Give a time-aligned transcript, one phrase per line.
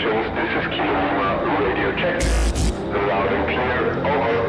[0.00, 1.28] stations, this is Kilo Lima,
[1.60, 2.16] radio check.
[3.08, 4.40] Loud and clear, over.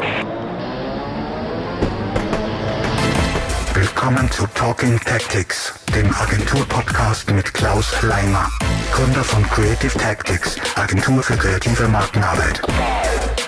[3.74, 8.50] Willkommen zu Talking Tactics, dem Agentur-Podcast mit Klaus Leimer,
[8.92, 12.62] Gründer von Creative Tactics, Agentur für kreative Markenarbeit.
[12.66, 13.41] Five,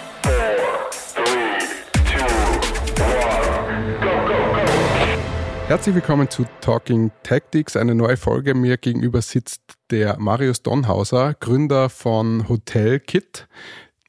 [5.68, 8.54] Herzlich willkommen zu Talking Tactics, eine neue Folge.
[8.54, 13.48] Mir gegenüber sitzt der Marius Donhauser, Gründer von Hotel Kit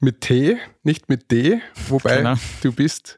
[0.00, 2.34] mit T, nicht mit D, wobei Genau.
[2.62, 3.16] du bist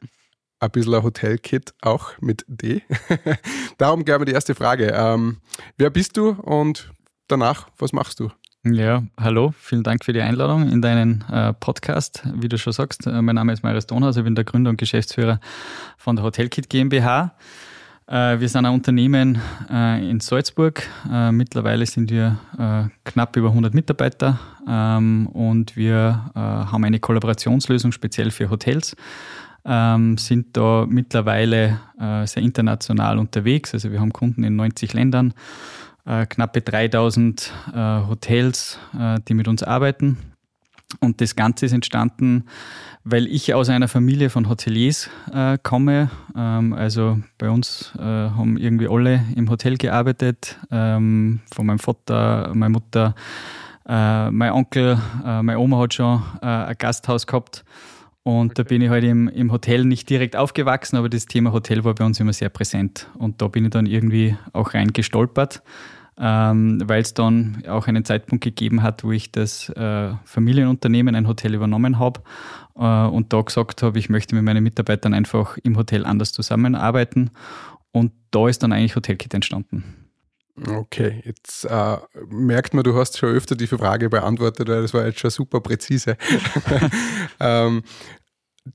[0.59, 2.83] ein bisschen ein Hotel Kit auch mit D.
[3.77, 4.91] Darum mal die erste Frage.
[4.95, 5.37] Ähm,
[5.77, 6.91] wer bist du und
[7.27, 8.29] danach, was machst du?
[8.63, 12.23] Ja, hallo, vielen Dank für die Einladung in deinen äh, Podcast.
[12.35, 14.77] Wie du schon sagst, äh, mein Name ist Marius Donhaus, ich bin der Gründer und
[14.77, 15.39] Geschäftsführer
[15.97, 17.35] von der Hotelkit GmbH.
[18.07, 20.87] Äh, wir sind ein Unternehmen äh, in Salzburg.
[21.11, 22.37] Äh, mittlerweile sind wir
[23.03, 28.95] knapp über 100 Mitarbeiter ähm, und wir haben eine Kollaborationslösung speziell für Hotels.
[29.65, 31.79] Ähm, sind da mittlerweile
[32.25, 33.73] sehr international unterwegs.
[33.73, 35.33] Also wir haben Kunden in 90 Ländern,
[36.05, 37.77] knappe 3000 äh,
[38.07, 38.79] Hotels,
[39.27, 40.17] die mit uns arbeiten.
[41.01, 42.45] Und das Ganze ist entstanden,
[43.03, 46.09] weil ich aus einer Familie von Hoteliers äh, komme.
[46.35, 50.57] Ähm, also bei uns äh, haben irgendwie alle im Hotel gearbeitet.
[50.71, 53.15] Ähm, von meinem Vater, meine Mutter,
[53.87, 57.65] äh, mein Onkel, äh, meine Oma hat schon äh, ein Gasthaus gehabt.
[58.23, 61.85] Und da bin ich halt im, im Hotel nicht direkt aufgewachsen, aber das Thema Hotel
[61.85, 63.07] war bei uns immer sehr präsent.
[63.17, 65.63] Und da bin ich dann irgendwie auch rein gestolpert,
[66.19, 71.27] ähm, weil es dann auch einen Zeitpunkt gegeben hat, wo ich das äh, Familienunternehmen, ein
[71.27, 72.21] Hotel übernommen habe
[72.75, 77.29] äh, und da gesagt habe, ich möchte mit meinen Mitarbeitern einfach im Hotel anders zusammenarbeiten.
[77.91, 79.83] Und da ist dann eigentlich Hotelkit entstanden.
[80.67, 81.97] Okay, jetzt äh,
[82.29, 85.61] merkt man, du hast schon öfter die Frage beantwortet, weil das war jetzt schon super
[85.61, 86.17] präzise.
[87.39, 87.83] ähm,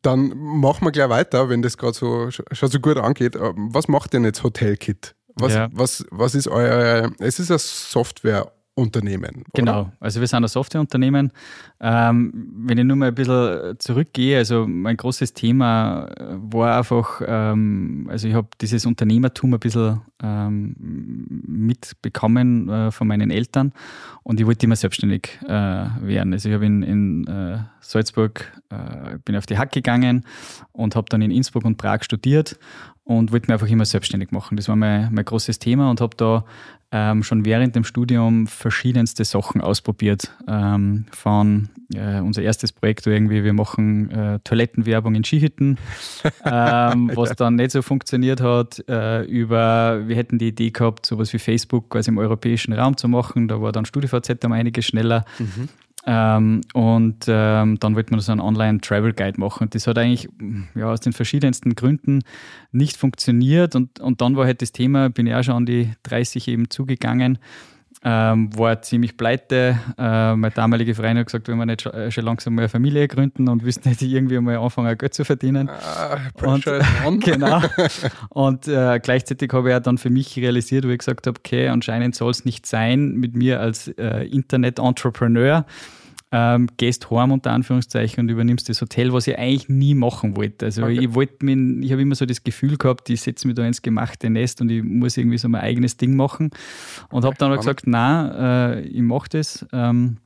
[0.01, 3.37] dann machen wir gleich weiter, wenn das gerade so, schon so gut angeht.
[3.37, 5.15] Ähm, Was macht denn jetzt Hotelkit?
[5.37, 5.69] Was, Ja.
[5.73, 9.45] was, was ist euer, es ist ein Softwareunternehmen.
[9.55, 9.93] Genau, Oder?
[10.01, 11.33] also wir sind ein Softwareunternehmen.
[11.81, 12.33] Ähm,
[12.67, 18.07] wenn ich nur mal ein bisschen zurückgehe, also mein großes Thema äh, war einfach, ähm,
[18.11, 20.77] also ich habe dieses Unternehmertum ein bisschen ähm,
[21.47, 23.73] mitbekommen äh, von meinen Eltern
[24.23, 26.33] und ich wollte immer selbstständig äh, werden.
[26.33, 30.25] Also ich habe in, in äh, Salzburg, äh, bin auf die Hack gegangen
[30.73, 32.59] und habe dann in Innsbruck und Prag studiert
[33.19, 34.57] und wollte mich einfach immer selbstständig machen.
[34.57, 36.45] Das war mein, mein großes Thema und habe da
[36.95, 40.31] ähm, schon während dem Studium verschiedenste Sachen ausprobiert.
[40.47, 45.79] Ähm, von äh, unser erstes Projekt irgendwie, wir machen äh, Toilettenwerbung in Skihütten,
[46.45, 51.33] ähm, was dann nicht so funktioniert hat, äh, über, wir hätten die Idee gehabt, sowas
[51.33, 53.49] wie Facebook quasi im europäischen Raum zu machen.
[53.49, 55.25] Da war dann StudiVZ um einiges schneller.
[56.05, 59.65] Ähm, und ähm, dann wollte man so einen Online-Travel-Guide machen.
[59.65, 60.29] Und das hat eigentlich
[60.75, 62.23] ja, aus den verschiedensten Gründen
[62.73, 63.77] nicht funktioniert.
[63.77, 66.71] Und, und dann war halt das Thema, bin ich auch schon an die 30 eben
[66.71, 67.39] zugegangen,
[68.05, 69.79] ähm, war ziemlich pleite.
[69.97, 72.69] Äh, meine damalige Freundin hat gesagt, wenn wir nicht schon, äh, schon langsam mal eine
[72.69, 75.69] Familie gründen und wüssten nicht irgendwie mal anfangen, Geld zu verdienen.
[75.69, 76.63] Ah, on.
[77.21, 77.63] Genau.
[78.31, 81.69] Und äh, gleichzeitig habe ich auch dann für mich realisiert, wo ich gesagt habe, okay,
[81.69, 85.65] anscheinend soll es nicht sein mit mir als äh, Internet-Entrepreneur.
[86.35, 90.65] Ähm, gehst heim unter Anführungszeichen und übernimmst das Hotel, was ich eigentlich nie machen wollte.
[90.65, 90.99] Also Okay.
[91.01, 93.83] ich wollte mir, ich habe immer so das Gefühl gehabt, ich setze mich da ins
[93.83, 96.51] gemachte Nest und ich muss irgendwie so mein eigenes Ding machen.
[97.11, 99.67] Und habe dann auch gesagt, na, äh, ich mache das.
[99.73, 100.17] Ähm,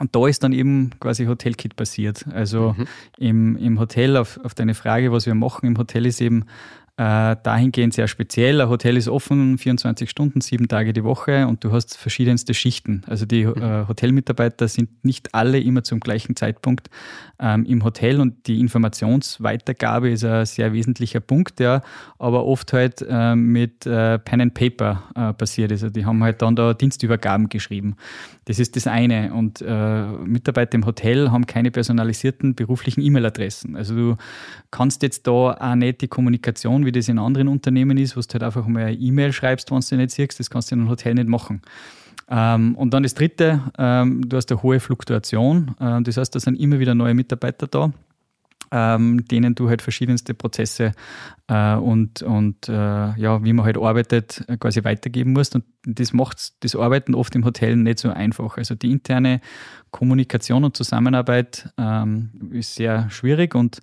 [0.00, 2.26] und da ist dann eben quasi Hotelkit passiert.
[2.32, 2.74] Also
[3.16, 6.46] im, im Hotel, auf, auf deine Frage, was wir machen im Hotel, ist eben
[6.96, 8.60] äh, dahingehend sehr speziell.
[8.60, 13.02] Ein Hotel ist offen 24 Stunden, sieben Tage die Woche und du hast verschiedenste Schichten.
[13.08, 16.90] Also die äh, Hotelmitarbeiter sind nicht alle immer zum gleichen Zeitpunkt
[17.40, 21.82] ähm, im Hotel und die Informationsweitergabe ist ein sehr wesentlicher Punkt, der
[22.18, 25.82] aber oft halt äh, mit äh, Pen and Paper äh, passiert ist.
[25.82, 27.96] Also die haben halt dann da Dienstübergaben geschrieben.
[28.44, 29.34] Das ist das eine.
[29.34, 33.74] Und äh, Mitarbeiter im Hotel haben keine personalisierten beruflichen E-Mail-Adressen.
[33.74, 34.16] Also du
[34.70, 38.26] kannst jetzt da auch nicht die Kommunikation, wie das in anderen Unternehmen ist, wo du
[38.32, 40.82] halt einfach mal eine E-Mail schreibst, wenn du die nicht siehst, das kannst du in
[40.82, 41.62] einem Hotel nicht machen.
[42.28, 45.74] Ähm, und dann das dritte, ähm, du hast eine hohe Fluktuation.
[45.78, 47.92] Äh, das heißt, da sind immer wieder neue Mitarbeiter da
[48.74, 50.92] ähm, denen du halt verschiedenste Prozesse
[51.46, 55.54] äh, und, und äh, ja, wie man halt arbeitet, äh, quasi weitergeben musst.
[55.54, 58.56] Und das macht das Arbeiten oft im Hotel nicht so einfach.
[58.56, 59.40] Also die interne
[59.92, 63.80] Kommunikation und Zusammenarbeit ähm, ist sehr schwierig und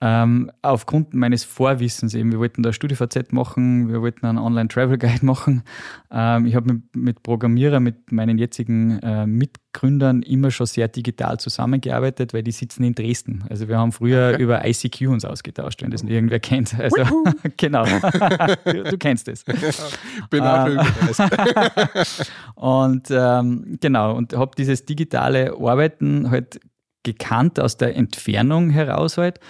[0.00, 5.64] Ähm, aufgrund meines Vorwissens eben, wir wollten da StudiVZ machen, wir wollten einen Online-Travel-Guide machen.
[6.12, 11.40] Ähm, ich habe mit, mit Programmierer, mit meinen jetzigen äh, Mitgründern immer schon sehr digital
[11.40, 13.42] zusammengearbeitet, weil die sitzen in Dresden.
[13.50, 14.42] Also wir haben früher okay.
[14.42, 16.78] über ICQ uns ausgetauscht, wenn das irgendwer kennt.
[16.78, 17.24] Also
[17.56, 19.44] genau, du, kennst es.
[20.30, 20.78] Bin auch ähm,
[22.54, 26.60] Und ähm, genau, und habe dieses digitale Arbeiten halt
[27.02, 29.40] gekannt aus der Entfernung heraus halt.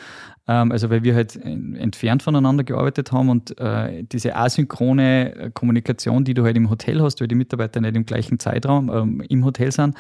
[0.49, 6.25] Ähm, also weil wir halt entfernt voneinander gearbeitet haben und äh, diese asynchrone äh, Kommunikation,
[6.25, 9.45] die du halt im Hotel hast, weil die Mitarbeiter nicht im gleichen Zeitraum ähm, im
[9.45, 9.95] Hotel sind,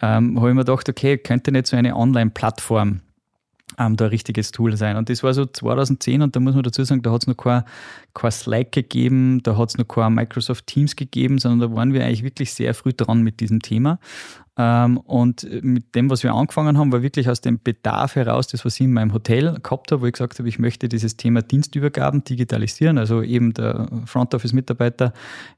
[0.00, 3.00] ähm, habe ich mir gedacht, okay, könnte nicht so eine Online-Plattform
[3.78, 4.96] ähm, da ein richtiges Tool sein.
[4.96, 7.36] Und das war so 2010 und da muss man dazu sagen, da hat es noch
[7.36, 7.64] kein,
[8.14, 12.04] kein Slack gegeben, da hat es noch kein Microsoft Teams gegeben, sondern da waren wir
[12.04, 13.98] eigentlich wirklich sehr früh dran mit diesem Thema.
[14.56, 18.64] Ähm, und mit dem, was wir angefangen haben, war wirklich aus dem Bedarf heraus, das,
[18.64, 21.42] was ich in meinem Hotel gehabt habe, wo ich gesagt habe, ich möchte dieses Thema
[21.42, 22.98] Dienstübergaben digitalisieren.
[22.98, 25.12] Also eben der Front Office Mitarbeiter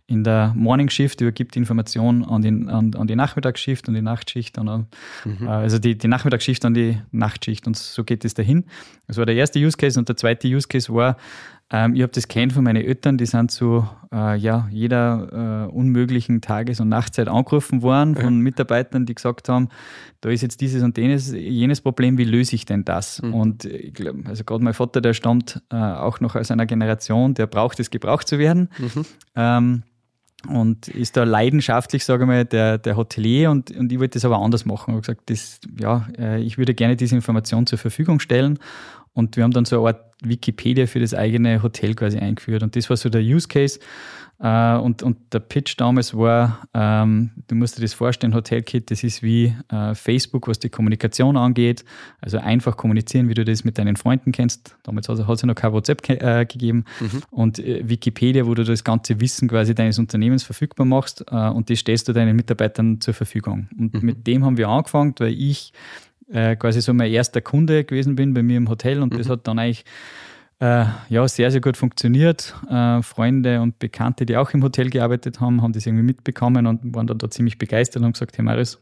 [0.06, 4.56] in der Morning Shift übergibt Informationen an, den, an, an die Nachmittagsschicht und die Nachtschicht,
[4.56, 4.86] und an,
[5.26, 5.46] mhm.
[5.46, 8.64] äh, also die, die Nachmittagsschicht an die Nachtschicht und so geht es dahin.
[9.08, 11.18] Das war der erste Use Case und der zweite Use Case war,
[11.70, 15.72] ähm, ich habe das kennt von meinen Eltern, die sind zu äh, ja, jeder äh,
[15.72, 19.68] unmöglichen Tages- und Nachtzeit angerufen worden von Mitarbeitern, die gesagt haben,
[20.20, 23.20] da ist jetzt dieses und jenes, jenes Problem, wie löse ich denn das?
[23.20, 23.34] Mhm.
[23.34, 27.34] Und ich glaub, also gerade mein Vater, der stammt äh, auch noch aus einer Generation,
[27.34, 28.68] der braucht es, gebraucht zu werden.
[28.78, 29.04] Mhm.
[29.34, 29.82] Ähm,
[30.48, 34.24] und ist da leidenschaftlich, sage ich mal, der, der Hotelier und, und ich wollte das
[34.24, 34.90] aber anders machen.
[34.90, 38.60] Ich habe gesagt, das, ja, äh, ich würde gerne diese Information zur Verfügung stellen
[39.16, 42.62] und wir haben dann so eine Art Wikipedia für das eigene Hotel quasi eingeführt.
[42.62, 43.80] Und das war so der Use Case.
[44.38, 49.02] Äh, und, und der Pitch damals war, ähm, du musst dir das vorstellen, Hotelkit, das
[49.02, 51.82] ist wie äh, Facebook, was die Kommunikation angeht.
[52.20, 54.76] Also einfach kommunizieren, wie du das mit deinen Freunden kennst.
[54.82, 56.84] Damals hat es ja noch kein WhatsApp äh, gegeben.
[57.00, 57.22] Mhm.
[57.30, 61.70] Und äh, Wikipedia, wo du das ganze Wissen quasi deines Unternehmens verfügbar machst äh, und
[61.70, 63.70] das stellst du deinen Mitarbeitern zur Verfügung.
[63.78, 64.00] Und mhm.
[64.02, 65.72] mit dem haben wir angefangen, weil ich
[66.32, 69.18] äh, quasi so mein erster Kunde gewesen bin bei mir im Hotel und mhm.
[69.18, 69.84] das hat dann eigentlich
[70.58, 72.54] äh, ja, sehr, sehr gut funktioniert.
[72.70, 76.94] Äh, Freunde und Bekannte, die auch im Hotel gearbeitet haben, haben das irgendwie mitbekommen und
[76.94, 78.80] waren dann da ziemlich begeistert und haben gesagt, hey Marius,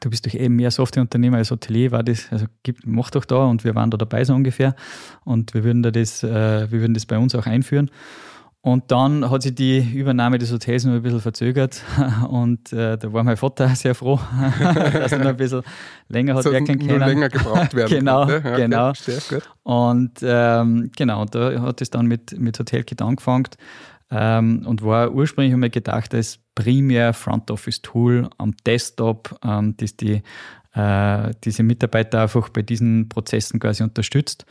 [0.00, 3.44] du bist doch eben mehr Softwareunternehmer als Hotelier, war das, also gib, mach doch da
[3.44, 4.74] und wir waren da dabei so ungefähr
[5.24, 7.90] und wir würden da das, äh, wir würden das bei uns auch einführen.
[8.66, 11.84] Und dann hat sich die Übernahme des Hotels noch ein bisschen verzögert
[12.28, 14.18] und äh, da war mein Vater sehr froh,
[14.60, 15.62] dass er noch ein bisschen
[16.08, 16.98] länger hat so werkeln können.
[16.98, 18.92] Länger gebraucht werden Genau, okay, genau.
[19.62, 23.46] Und ähm, genau, da hat es dann mit, mit Hotelkit angefangen
[24.10, 29.96] ähm, und war ursprünglich einmal gedacht als primär Front Office Tool am Desktop, ähm, das
[29.96, 30.24] die,
[30.72, 34.44] äh, diese Mitarbeiter einfach bei diesen Prozessen quasi unterstützt.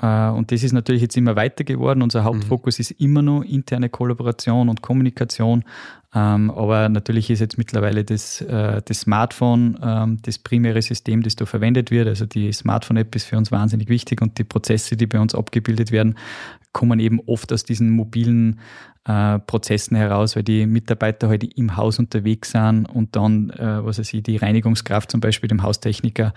[0.00, 2.02] Äh, und das ist natürlich jetzt immer weiter geworden.
[2.02, 2.82] Unser Hauptfokus mhm.
[2.82, 5.64] ist immer noch interne Kollaboration und Kommunikation.
[6.14, 11.36] Ähm, aber natürlich ist jetzt mittlerweile das, äh, das Smartphone ähm, das primäre System, das
[11.36, 12.08] da verwendet wird.
[12.08, 15.92] Also die Smartphone-App ist für uns wahnsinnig wichtig und die Prozesse, die bei uns abgebildet
[15.92, 16.16] werden,
[16.72, 18.60] kommen eben oft aus diesen mobilen
[19.04, 24.14] äh, Prozessen heraus, weil die Mitarbeiter halt im Haus unterwegs sind und dann, was weiß
[24.14, 26.32] ich, die Reinigungskraft zum Beispiel dem Haustechniker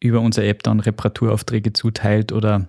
[0.00, 2.66] über unsere App dann Reparaturaufträge zuteilt oder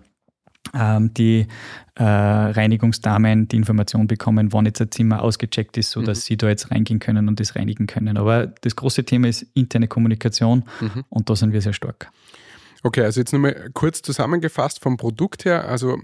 [0.73, 1.47] die
[1.95, 6.21] äh, Reinigungsdamen die Information bekommen, wann jetzt ein Zimmer ausgecheckt ist, sodass mhm.
[6.21, 8.17] sie da jetzt reingehen können und das reinigen können.
[8.17, 11.03] Aber das große Thema ist interne Kommunikation mhm.
[11.09, 12.11] und da sind wir sehr stark.
[12.83, 15.67] Okay, also jetzt nochmal kurz zusammengefasst vom Produkt her.
[15.67, 15.97] Also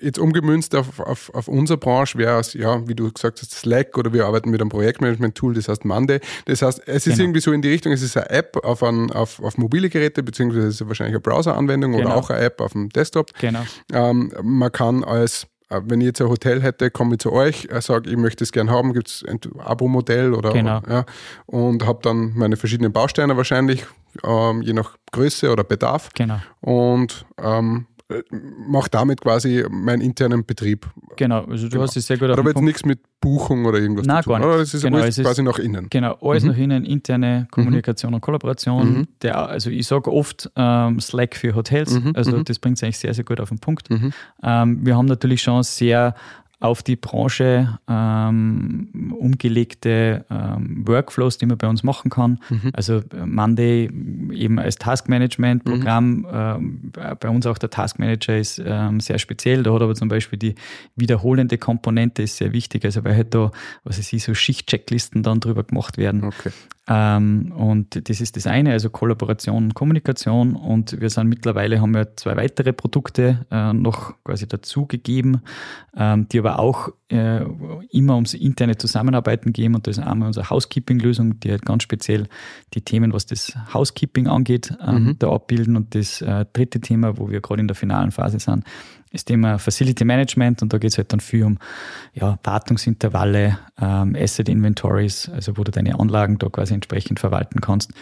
[0.00, 3.96] jetzt umgemünzt auf, auf, auf unsere Branche wäre es, ja, wie du gesagt hast, Slack
[3.98, 6.20] oder wir arbeiten mit einem Projektmanagement-Tool, das heißt Monday.
[6.46, 7.24] Das heißt, es ist genau.
[7.24, 10.22] irgendwie so in die Richtung, es ist eine App auf, ein, auf, auf mobile Geräte,
[10.22, 12.06] beziehungsweise es ist wahrscheinlich eine Browser-Anwendung genau.
[12.06, 13.30] oder auch eine App auf dem Desktop.
[13.38, 13.62] Genau.
[13.92, 17.68] Ähm, man kann als äh, wenn ich jetzt ein Hotel hätte, komme ich zu euch,
[17.70, 20.82] äh, sage, ich möchte es gern haben, gibt es ein Abo-Modell oder genau.
[20.88, 21.04] ja,
[21.46, 23.86] und habe dann meine verschiedenen Bausteine wahrscheinlich,
[24.24, 26.10] ähm, je nach Größe oder Bedarf.
[26.14, 26.40] Genau.
[26.60, 27.86] Und ähm,
[28.68, 30.86] mache damit quasi meinen internen Betrieb.
[31.16, 31.82] Genau, also du genau.
[31.82, 34.62] hast es sehr gut Aber jetzt nichts mit Buchung oder irgendwas Nein, gar nicht.
[34.62, 35.88] Es ist genau, alles es quasi nach innen.
[35.90, 36.50] Genau, alles mhm.
[36.50, 38.14] nach innen, interne Kommunikation mhm.
[38.16, 38.92] und Kollaboration.
[38.92, 39.08] Mhm.
[39.22, 42.12] Der, also ich sage oft ähm, Slack für Hotels, mhm.
[42.14, 42.44] also mhm.
[42.44, 43.90] das bringt es eigentlich sehr, sehr gut auf den Punkt.
[43.90, 44.12] Mhm.
[44.42, 46.14] Ähm, wir haben natürlich schon sehr
[46.60, 52.38] auf die Branche ähm, umgelegte ähm, Workflows, die man bei uns machen kann.
[52.50, 52.70] Mhm.
[52.74, 53.90] Also äh, Monday
[54.32, 56.10] eben als Taskmanagement-Programm.
[56.10, 56.26] Mhm.
[56.32, 59.62] Ähm, bei uns auch der Taskmanager ist ähm, sehr speziell.
[59.62, 60.54] Da hat aber zum Beispiel die
[60.96, 62.84] wiederholende Komponente ist sehr wichtig.
[62.84, 63.50] Also weil halt da,
[63.84, 66.24] was ich sehe, so Schichtchecklisten dann drüber gemacht werden.
[66.24, 66.50] Okay.
[66.90, 70.56] Ähm, und das ist das eine, also Kollaboration und Kommunikation.
[70.56, 75.42] Und wir sind mittlerweile, haben wir zwei weitere Produkte äh, noch quasi dazugegeben,
[75.96, 77.44] ähm, die aber auch äh,
[77.90, 79.74] immer ums interne Zusammenarbeiten gehen.
[79.74, 82.28] Und das ist einmal unsere Housekeeping-Lösung, die halt ganz speziell
[82.74, 85.18] die Themen, was das Housekeeping angeht, ähm, mhm.
[85.18, 85.76] da abbilden.
[85.76, 88.64] Und das äh, dritte Thema, wo wir gerade in der finalen Phase sind,
[89.10, 91.58] ist Thema Facility Management und da geht es halt dann viel um
[92.14, 97.92] ja, Wartungsintervalle, ähm, Asset Inventories, also wo du deine Anlagen da quasi entsprechend verwalten kannst.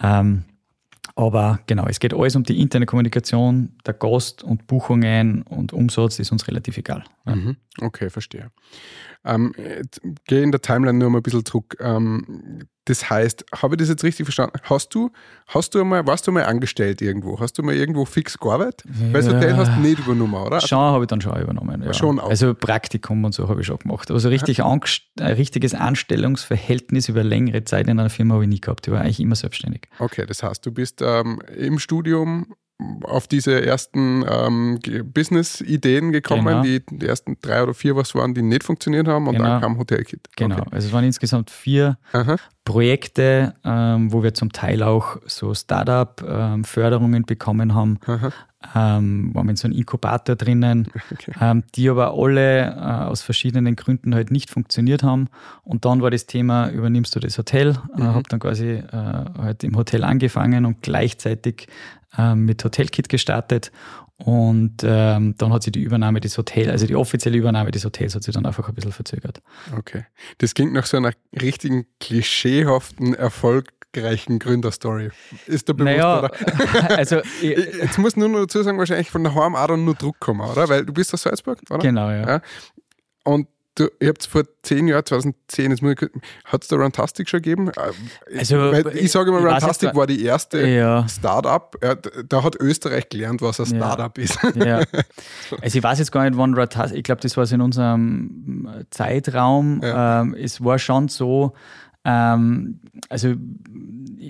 [0.00, 0.44] Ähm,
[1.14, 6.18] aber genau, es geht alles um die interne Kommunikation, der Gast und Buchungen und Umsatz
[6.18, 7.04] ist uns relativ egal.
[7.26, 7.34] Ja.
[7.34, 7.56] Mhm.
[7.80, 8.50] Okay, verstehe.
[9.24, 9.54] Ähm,
[10.26, 11.76] gehe in der Timeline nur mal ein bisschen zurück.
[11.80, 14.58] Ähm, das heißt, habe ich das jetzt richtig verstanden?
[14.64, 15.10] Hast du,
[15.46, 17.38] hast du mal, warst du mal angestellt irgendwo?
[17.38, 18.84] Hast du mal irgendwo fix gearbeitet?
[18.86, 19.12] Ja.
[19.12, 20.60] Weil das Hotel hast du nicht übernommen, oder?
[20.60, 21.82] Schon habe ich dann schon übernommen.
[21.82, 21.94] Ja.
[21.94, 22.28] Schon auch.
[22.28, 24.10] Also Praktikum und so habe ich schon gemacht.
[24.10, 24.80] Also richtig ein
[25.20, 28.86] richtiges Anstellungsverhältnis über längere Zeit in einer Firma habe ich nie gehabt.
[28.86, 29.88] Ich war eigentlich immer selbstständig.
[30.00, 32.54] Okay, das heißt, du bist ähm, im Studium
[33.04, 34.78] auf diese ersten ähm,
[35.12, 36.62] Business-Ideen gekommen, genau.
[36.62, 39.48] die, die ersten drei oder vier was waren, die nicht funktioniert haben und genau.
[39.48, 40.28] dann kam Hotelkit.
[40.36, 40.68] Genau, okay.
[40.70, 42.36] also es waren insgesamt vier Aha.
[42.64, 47.98] Projekte, ähm, wo wir zum Teil auch so Startup-Förderungen ähm, bekommen haben.
[48.76, 51.32] Ähm, waren in so einem Inkubator drinnen, okay.
[51.40, 52.70] ähm, die aber alle äh,
[53.08, 55.28] aus verschiedenen Gründen halt nicht funktioniert haben.
[55.64, 57.76] Und dann war das Thema, übernimmst du das Hotel?
[57.96, 58.02] Mhm.
[58.02, 61.66] Äh, habe dann quasi äh, halt im Hotel angefangen und gleichzeitig
[62.16, 63.72] ähm, mit Hotelkit gestartet
[64.24, 68.14] und ähm, dann hat sich die Übernahme des Hotels, also die offizielle Übernahme des Hotels
[68.14, 69.42] hat sich dann einfach ein bisschen verzögert.
[69.76, 70.04] Okay.
[70.38, 75.10] Das klingt nach so einer richtigen klischeehaften, erfolgreichen Gründerstory.
[75.46, 76.30] Ist da bewusst, naja, oder?
[76.96, 80.40] also jetzt muss nur noch dazu sagen, wahrscheinlich von daheim auch dann nur Druck kommen,
[80.40, 80.68] oder?
[80.68, 81.80] Weil du bist aus Salzburg, oder?
[81.80, 82.28] Genau, ja.
[82.28, 82.42] ja.
[83.24, 85.78] Und Du, ihr habt vor zehn Jahren, 2010,
[86.44, 87.70] hat es da Runtastic schon gegeben?
[87.70, 91.08] Äh, also, Weil ich sage immer, Runtastic war die erste ja.
[91.08, 91.76] Start-up.
[91.82, 94.24] Ja, da hat Österreich gelernt, was ein Start-up ja.
[94.24, 94.38] ist.
[94.54, 94.82] Ja.
[95.60, 98.84] Also ich weiß jetzt gar nicht, wann Runtastic, ich glaube, das war so in unserem
[98.90, 99.80] Zeitraum.
[99.82, 101.52] Ähm, es war schon so,
[102.04, 103.34] ähm, also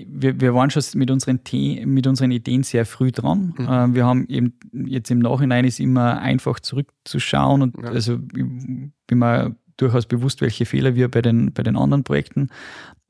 [0.07, 1.39] wir, wir waren schon mit unseren,
[1.85, 3.53] mit unseren Ideen sehr früh dran.
[3.57, 3.65] Mhm.
[3.65, 7.89] Äh, wir haben eben jetzt im Nachhinein ist immer einfach zurückzuschauen und ja.
[7.89, 8.45] also ich
[9.07, 12.49] bin mir durchaus bewusst, welche Fehler wir bei den, bei den anderen Projekten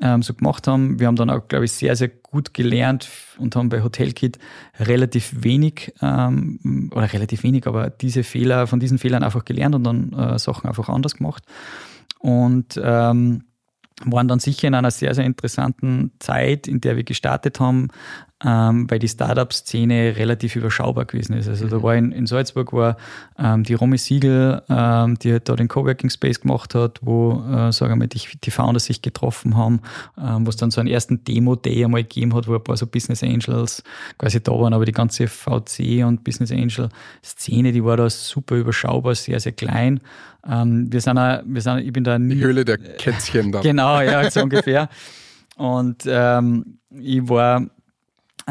[0.01, 0.99] ähm, so gemacht haben.
[0.99, 4.39] Wir haben dann auch, glaube ich, sehr, sehr gut gelernt und haben bei Hotelkit
[4.79, 9.83] relativ wenig ähm, oder relativ wenig, aber diese Fehler, von diesen Fehlern einfach gelernt und
[9.83, 11.43] dann äh, Sachen einfach anders gemacht.
[12.19, 13.43] Und ähm,
[14.05, 17.89] waren dann sicher in einer sehr, sehr interessanten Zeit, in der wir gestartet haben,
[18.45, 21.47] ähm, weil die Startup-Szene relativ überschaubar gewesen ist.
[21.47, 21.83] Also da mhm.
[21.83, 22.97] war in, in Salzburg war
[23.39, 27.71] ähm, die Romy Siegel, ähm, die halt da den Coworking Space gemacht hat, wo, äh,
[27.71, 29.81] sagen wir mal, die, die Founders sich getroffen haben,
[30.17, 32.85] ähm, wo es dann so einen ersten Demo-Day einmal gegeben hat, wo ein paar so
[32.85, 33.83] Business Angels
[34.17, 39.15] quasi da waren, aber die ganze VC und Business Angel-Szene, die war da super überschaubar,
[39.15, 40.01] sehr, sehr klein.
[40.45, 43.61] Ähm, wir sind, auch, wir sind, ich bin da nie, Die Höhle der Kätzchen da.
[43.61, 44.89] genau, ja, so ungefähr.
[45.55, 47.67] Und ähm, ich war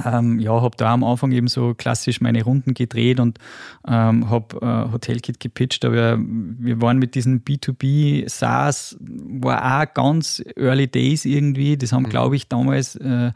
[0.05, 3.39] ähm, ja, habe da am Anfang eben so klassisch meine Runden gedreht und
[3.87, 10.43] ähm, habe äh, Hotelkit gepitcht, aber wir waren mit diesem B2B SaaS, war auch ganz
[10.57, 11.77] early days irgendwie.
[11.77, 12.11] Das haben, mhm.
[12.11, 13.33] glaube ich, damals äh,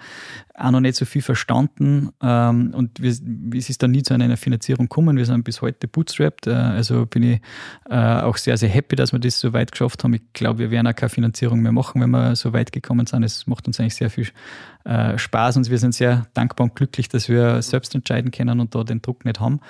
[0.55, 4.37] auch noch nicht so viel verstanden ähm, und wir, es ist dann nie zu einer
[4.37, 5.17] Finanzierung gekommen.
[5.17, 7.41] Wir sind bis heute bootstrapped, äh, also bin ich
[7.91, 10.15] äh, auch sehr, sehr happy, dass wir das so weit geschafft haben.
[10.15, 13.23] Ich glaube, wir werden auch keine Finanzierung mehr machen, wenn wir so weit gekommen sind.
[13.23, 14.29] Es macht uns eigentlich sehr viel
[14.87, 18.75] äh, Spaß und wir sind sehr dankbar und glücklich, dass wir selbst entscheiden können und
[18.75, 19.61] da den Druck nicht haben.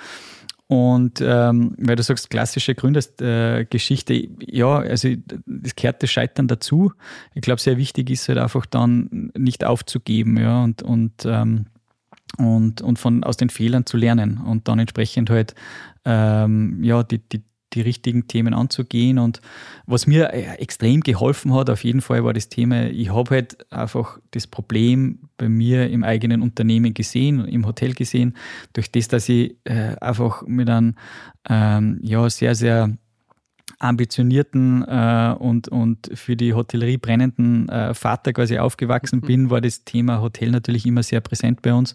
[0.67, 5.09] Und ähm, weil du sagst, klassische Gründergeschichte, äh, ja, also
[5.45, 6.91] das gehört das Scheitern dazu.
[7.33, 11.67] Ich glaube, sehr wichtig ist halt einfach dann nicht aufzugeben, ja, und, und, ähm,
[12.37, 15.55] und, und von aus den Fehlern zu lernen und dann entsprechend halt
[16.03, 17.43] ähm, ja, die, die,
[17.77, 19.19] die richtigen Themen anzugehen.
[19.19, 19.41] Und
[19.85, 23.71] was mir äh, extrem geholfen hat, auf jeden Fall, war das Thema, ich habe halt
[23.71, 28.35] einfach das Problem bei mir im eigenen Unternehmen gesehen, im Hotel gesehen,
[28.73, 30.95] durch das, dass ich äh, einfach mit einem
[31.47, 32.97] ähm, ja, sehr, sehr
[33.79, 39.27] ambitionierten äh, und, und für die Hotellerie brennenden äh, Vater quasi aufgewachsen mhm.
[39.27, 41.93] bin, war das Thema Hotel natürlich immer sehr präsent bei uns.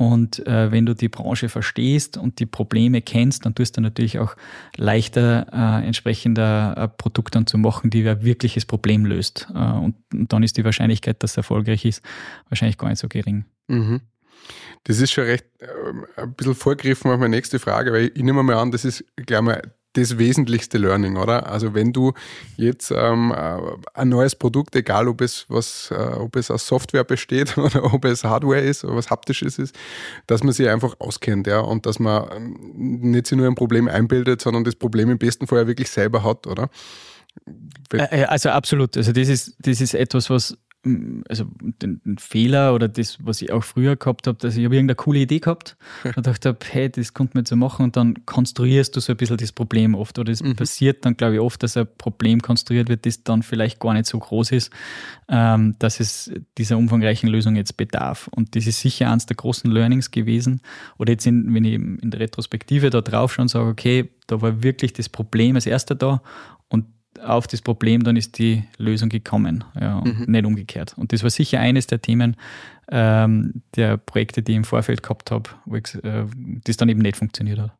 [0.00, 4.18] Und äh, wenn du die Branche verstehst und die Probleme kennst, dann tust du natürlich
[4.18, 4.34] auch
[4.78, 9.48] leichter äh, entsprechender äh, Produkt dann zu machen, die ein wirkliches Problem löst.
[9.54, 12.02] Äh, und, und, dann ist die Wahrscheinlichkeit, dass es erfolgreich ist,
[12.48, 13.44] wahrscheinlich gar nicht so gering.
[13.68, 14.00] Mhm.
[14.84, 15.66] Das ist schon recht äh,
[16.22, 19.42] ein bisschen vorgegriffen auf meine nächste Frage, weil ich nehme mal an, das ist gleich
[19.42, 19.60] mal
[19.94, 21.50] das wesentlichste Learning, oder?
[21.50, 22.12] Also wenn du
[22.56, 23.58] jetzt ähm, äh,
[23.94, 28.04] ein neues Produkt, egal ob es was, äh, ob es aus Software besteht oder ob
[28.04, 29.74] es Hardware ist oder was haptisches ist,
[30.26, 32.56] dass man sich einfach auskennt, ja, und dass man ähm,
[33.10, 36.22] nicht sich nur ein Problem einbildet, sondern das Problem im besten Fall ja wirklich selber
[36.22, 36.70] hat, oder?
[37.92, 38.96] Äh, also absolut.
[38.96, 41.44] Also das ist, das ist etwas, was also
[41.82, 44.96] den, den, Fehler oder das, was ich auch früher gehabt habe, dass ich habe irgendeine
[44.96, 45.76] coole Idee gehabt
[46.16, 49.18] und dachte, hey, das könnte man jetzt so machen und dann konstruierst du so ein
[49.18, 50.56] bisschen das Problem oft oder es mhm.
[50.56, 54.06] passiert dann, glaube ich, oft, dass ein Problem konstruiert wird, das dann vielleicht gar nicht
[54.06, 54.72] so groß ist,
[55.28, 58.28] ähm, dass es dieser umfangreichen Lösung jetzt bedarf.
[58.28, 60.62] Und das ist sicher eines der großen Learnings gewesen.
[60.98, 64.62] Oder jetzt, in, wenn ich in der Retrospektive da drauf schon sage, okay, da war
[64.62, 66.22] wirklich das Problem als erster da
[66.68, 66.86] und
[67.24, 70.24] auf das Problem, dann ist die Lösung gekommen ja, mhm.
[70.26, 70.94] nicht umgekehrt.
[70.96, 72.36] Und das war sicher eines der Themen
[72.90, 76.26] ähm, der Projekte, die ich im Vorfeld gehabt habe, wo ich, äh,
[76.64, 77.72] das dann eben nicht funktioniert hat.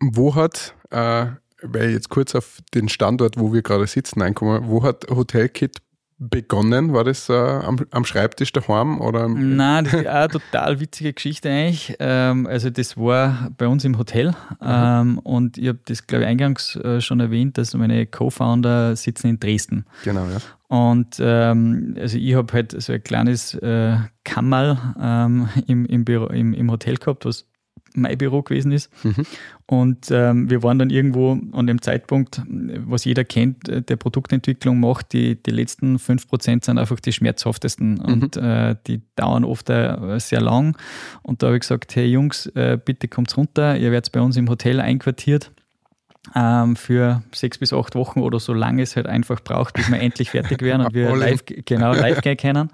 [0.00, 1.26] Wo hat, äh,
[1.62, 5.78] weil ich jetzt kurz auf den Standort, wo wir gerade sitzen, einkommen, wo hat HotelKit
[6.18, 6.92] begonnen?
[6.92, 9.00] War das äh, am, am, Schreibtisch daheim?
[9.00, 9.28] Oder?
[9.28, 11.94] Nein, das ist auch eine total witzige Geschichte eigentlich.
[11.98, 14.34] Ähm, also das war bei uns im Hotel mhm.
[14.62, 19.28] ähm, und ich habe das, glaube ich, eingangs äh, schon erwähnt, dass meine Co-Founder sitzen
[19.28, 19.84] in Dresden.
[20.04, 20.38] Genau, ja.
[20.68, 26.26] Und ähm, also ich habe halt so ein kleines äh, Kammerl ähm, im, im, Büro,
[26.26, 27.46] im, im Hotel gehabt, was
[27.96, 28.90] mein Büro gewesen ist.
[29.04, 29.24] Mhm.
[29.66, 34.78] Und ähm, wir waren dann irgendwo an dem Zeitpunkt, was jeder kennt, äh, der Produktentwicklung
[34.78, 38.00] macht, die, die letzten 5% sind einfach die schmerzhaftesten mhm.
[38.00, 40.76] und äh, die dauern oft äh, sehr lang.
[41.22, 44.36] Und da habe ich gesagt, hey Jungs, äh, bitte kommt runter, ihr werdet bei uns
[44.36, 45.50] im Hotel einquartiert
[46.34, 50.00] ähm, für sechs bis acht Wochen oder so lange es halt einfach braucht, bis wir
[50.00, 52.70] endlich fertig werden und wir live, genau, live gehen können.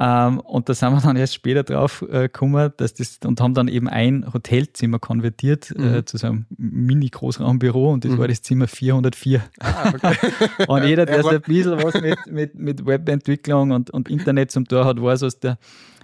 [0.00, 3.54] Ähm, und da sind wir dann erst später drauf äh, gekommen, dass das, und haben
[3.54, 5.94] dann eben ein Hotelzimmer konvertiert äh, mhm.
[5.94, 8.18] äh, zu so einem Mini-Großraumbüro und das mhm.
[8.18, 9.42] war das Zimmer 404.
[9.58, 10.16] Ah, okay.
[10.68, 14.68] und jeder, der so ein bisschen was mit, mit, mit Webentwicklung und, und Internet zum
[14.68, 15.58] Tor hat, weiß, was der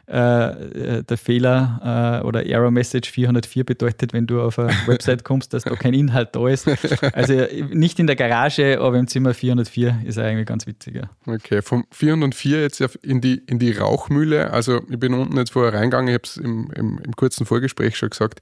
[0.06, 5.54] äh, der Fehler äh, oder Error Message 404 bedeutet, wenn du auf eine Website kommst,
[5.54, 6.68] dass da kein Inhalt da ist.
[7.14, 7.34] Also
[7.70, 10.96] nicht in der Garage, aber im Zimmer 404 ist eigentlich ganz witzig.
[10.96, 11.10] Ja.
[11.26, 14.50] Okay, vom 404 jetzt in die, in die Rauchmühle.
[14.50, 17.96] Also ich bin unten jetzt vorher reingegangen, ich habe es im, im, im, kurzen Vorgespräch
[17.96, 18.40] schon gesagt.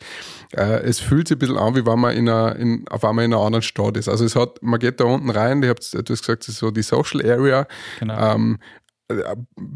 [0.56, 3.24] Äh, es fühlt sich ein bisschen an, wie wenn man in einer, in, auf einmal
[3.24, 4.08] in einer anderen Stadt ist.
[4.08, 6.58] Also es hat, man geht da unten rein, ich habe du hast gesagt, es ist
[6.58, 7.66] so die Social Area.
[8.00, 8.34] Genau.
[8.34, 8.58] Ähm,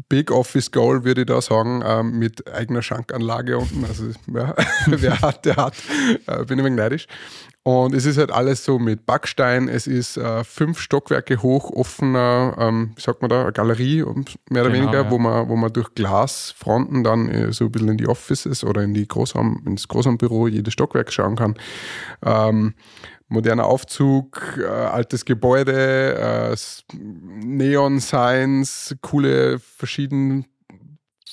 [0.09, 3.85] Big Office Goal, würde ich da sagen, ähm, mit eigener Schankanlage unten.
[3.85, 4.55] Also, ja,
[4.87, 5.73] wer hat, der hat.
[6.25, 7.07] Äh, bin ich ein neidisch.
[7.67, 9.67] Und es ist halt alles so mit Backstein.
[9.67, 14.05] Es ist äh, fünf Stockwerke hoch, offener, ähm, wie sagt man da, eine Galerie,
[14.49, 15.11] mehr oder genau, weniger, ja.
[15.11, 18.83] wo, man, wo man durch Glasfronten dann äh, so ein bisschen in die Offices oder
[18.83, 21.55] in die Großraum, ins Großraumbüro jedes Stockwerk schauen kann.
[23.29, 26.55] Moderner Aufzug, äh, altes Gebäude, äh,
[26.95, 30.45] Neon-Signs, coole verschiedene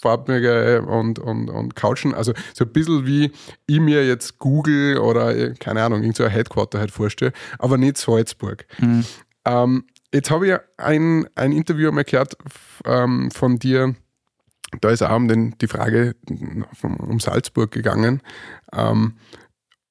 [0.00, 2.14] farbige und, und, und Couchen.
[2.14, 3.32] Also so ein bisschen wie
[3.66, 7.96] ich mir jetzt Google oder, äh, keine Ahnung, irgendein so Headquarter halt vorstelle, aber nicht
[7.96, 8.66] Salzburg.
[8.80, 9.04] Mhm.
[9.46, 12.36] Ähm, jetzt habe ich ein, ein Interview mal gehört
[12.84, 13.94] ähm, von dir,
[14.80, 16.16] da ist auch um den, die Frage
[16.82, 18.20] um Salzburg gegangen.
[18.72, 19.14] Ähm,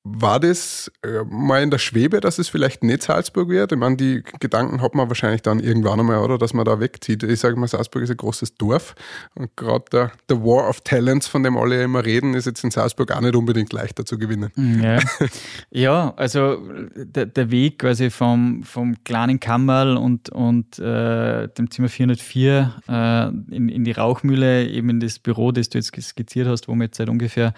[0.06, 3.72] war das äh, mal in der Schwebe, dass es vielleicht nicht Salzburg wird?
[3.72, 7.24] Ich meine, die Gedanken hat man wahrscheinlich dann irgendwann einmal, oder, dass man da wegzieht.
[7.24, 8.96] Ich sage mal, Salzburg ist ein großes Dorf
[9.34, 12.72] und gerade der, der, War of Talents, von dem alle immer reden, ist jetzt in
[12.72, 14.52] Salzburg auch nicht unbedingt leichter zu gewinnen.
[14.82, 15.00] Ja,
[15.72, 16.58] ja also
[16.96, 23.28] der, der, Weg quasi vom, vom kleinen Kammerl und, und äh, dem Zimmer 404 äh,
[23.56, 26.86] in, in die Rauchmühle, eben in das Büro, das du jetzt skizziert hast, wo wir
[26.86, 27.54] jetzt seit ungefähr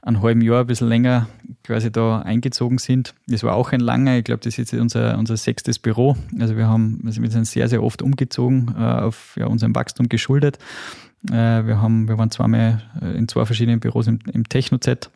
[0.00, 1.28] einem halben Jahr, ein bisschen länger
[1.62, 3.14] quasi da eingezogen sind.
[3.26, 6.16] Das war auch ein langer, ich glaube, das ist jetzt unser, unser sechstes Büro.
[6.38, 10.08] Also wir haben, also wir sind sehr, sehr oft umgezogen, äh, auf ja, unserem Wachstum
[10.08, 10.58] geschuldet.
[11.30, 15.10] Äh, wir, haben, wir waren zweimal äh, in zwei verschiedenen Büros im, im Techno-Z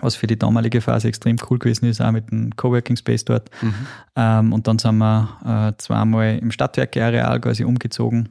[0.00, 3.50] was für die damalige Phase extrem cool gewesen ist, auch mit dem Coworking Space dort.
[3.62, 3.74] Mhm.
[4.14, 8.28] Ähm, und dann sind wir äh, zweimal im Stadtwerke-Areal quasi umgezogen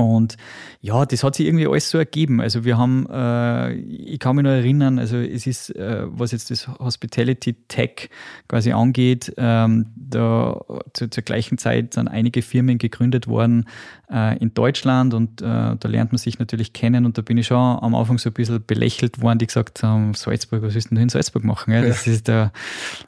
[0.00, 0.36] und
[0.80, 2.40] ja, das hat sich irgendwie alles so ergeben.
[2.40, 6.50] Also wir haben, äh, ich kann mich noch erinnern, also es ist, äh, was jetzt
[6.50, 8.08] das Hospitality Tech
[8.48, 10.60] quasi angeht, ähm, da
[10.94, 13.68] zu, zur gleichen Zeit sind einige Firmen gegründet worden
[14.10, 17.46] äh, in Deutschland und äh, da lernt man sich natürlich kennen und da bin ich
[17.46, 20.94] schon am Anfang so ein bisschen belächelt worden, die gesagt haben, Salzburg, was willst du
[20.94, 21.72] denn in Salzburg machen?
[21.72, 22.12] Ja, das, ja.
[22.12, 22.52] Ist da,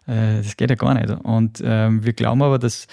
[0.07, 1.11] äh, das geht ja gar nicht.
[1.11, 2.87] Und ähm, wir glauben aber, dass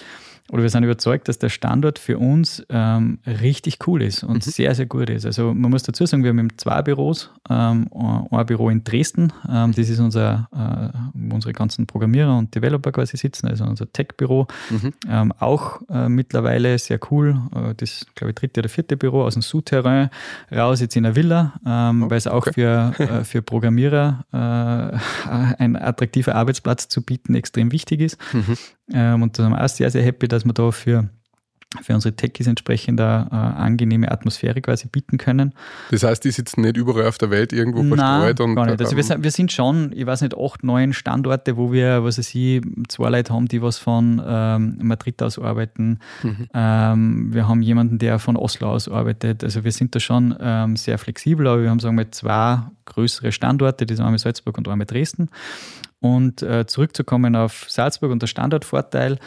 [0.50, 4.50] oder wir sind überzeugt, dass der Standort für uns ähm, richtig cool ist und mhm.
[4.50, 5.24] sehr, sehr gut ist.
[5.24, 9.72] Also man muss dazu sagen, wir haben zwei Büros, ähm, ein Büro in Dresden, ähm,
[9.72, 14.48] das ist unser, äh, wo unsere ganzen Programmierer und Developer quasi sitzen, also unser Tech-Büro.
[14.70, 14.92] Mhm.
[15.08, 19.34] Ähm, auch äh, mittlerweile sehr cool, äh, das glaube ich dritte oder vierte Büro aus
[19.34, 20.10] dem Souterrain
[20.50, 22.54] raus, jetzt in der Villa, ähm, oh, weil es auch okay.
[22.54, 28.18] für, äh, für Programmierer äh, ein attraktiver Arbeitsplatz zu bieten extrem wichtig ist.
[28.32, 28.56] Mhm.
[28.92, 31.08] Ähm, und da sind wir auch sehr, sehr happy, dass wir da für
[31.82, 35.54] für unsere Techies entsprechend eine äh, angenehme Atmosphäre quasi bieten können.
[35.92, 38.40] Das heißt, die sitzen nicht überall auf der Welt irgendwo Nein, verstreut?
[38.40, 38.80] Und, gar nicht.
[38.80, 42.18] Also wir sind, wir sind schon, ich weiß nicht, acht, neun Standorte, wo wir, was
[42.18, 46.00] weiß ich, zwei Leute haben, die was von ähm, Madrid aus arbeiten.
[46.24, 46.48] Mhm.
[46.52, 49.44] Ähm, wir haben jemanden, der von Oslo aus arbeitet.
[49.44, 53.30] Also wir sind da schon ähm, sehr flexibel, aber wir haben, sagen wir, zwei größere
[53.30, 55.28] Standorte, die sind einmal Salzburg und einmal Dresden.
[56.00, 59.18] Und äh, zurückzukommen auf Salzburg und der Standortvorteil,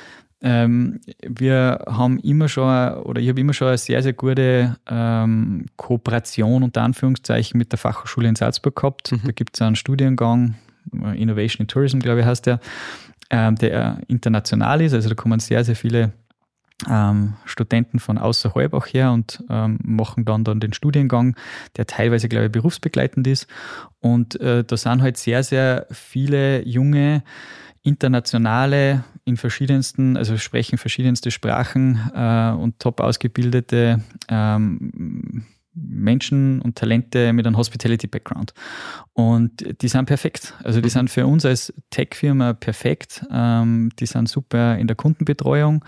[0.46, 2.66] ähm, wir haben immer schon,
[3.04, 7.80] oder ich habe immer schon eine sehr, sehr gute ähm, Kooperation unter Anführungszeichen mit der
[7.80, 9.14] Fachhochschule in Salzburg gehabt.
[9.14, 9.22] Mhm.
[9.24, 10.56] Da gibt es einen Studiengang,
[11.16, 12.60] Innovation in Tourism, glaube ich, heißt der,
[13.30, 14.94] ähm, der international ist.
[14.94, 16.12] Also da kommen sehr, sehr viele
[16.90, 21.36] ähm, Studenten von außerhalb auch her und ähm, machen dann, dann den Studiengang,
[21.78, 23.48] der teilweise, glaube ich, berufsbegleitend ist.
[24.00, 27.24] Und äh, da sind halt sehr, sehr viele junge
[27.84, 37.34] internationale in verschiedensten, also sprechen verschiedenste Sprachen äh, und top ausgebildete ähm, Menschen und Talente
[37.34, 38.54] mit einem Hospitality-Background.
[39.14, 40.54] Und die sind perfekt.
[40.64, 40.92] Also die mhm.
[40.92, 43.26] sind für uns als Tech-Firma perfekt.
[43.32, 45.84] Ähm, die sind super in der Kundenbetreuung,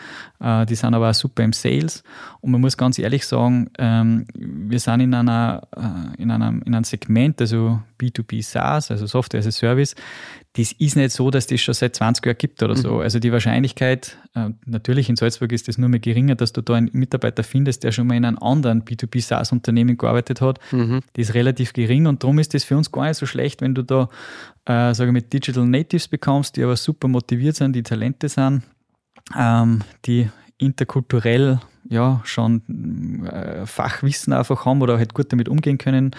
[0.45, 2.03] äh, die sind aber auch super im Sales.
[2.39, 6.75] Und man muss ganz ehrlich sagen, ähm, wir sind in, einer, äh, in, einem, in
[6.75, 9.95] einem Segment, also B2B SaaS, also Software as a Service,
[10.53, 12.93] das ist nicht so, dass das schon seit 20 Jahren gibt oder so.
[12.93, 12.99] Mhm.
[13.01, 16.75] Also die Wahrscheinlichkeit, äh, natürlich in Salzburg ist das nur mehr geringer, dass du da
[16.75, 20.59] einen Mitarbeiter findest, der schon mal in einem anderen B2B SaaS-Unternehmen gearbeitet hat.
[20.71, 21.01] Mhm.
[21.15, 23.73] Die ist relativ gering und darum ist das für uns gar nicht so schlecht, wenn
[23.73, 24.09] du da,
[24.65, 28.61] äh, sage ich mit Digital Natives bekommst, die aber super motiviert sind, die Talente sind,
[29.35, 36.11] ähm, die interkulturell ja, schon äh, Fachwissen einfach haben oder halt gut damit umgehen können,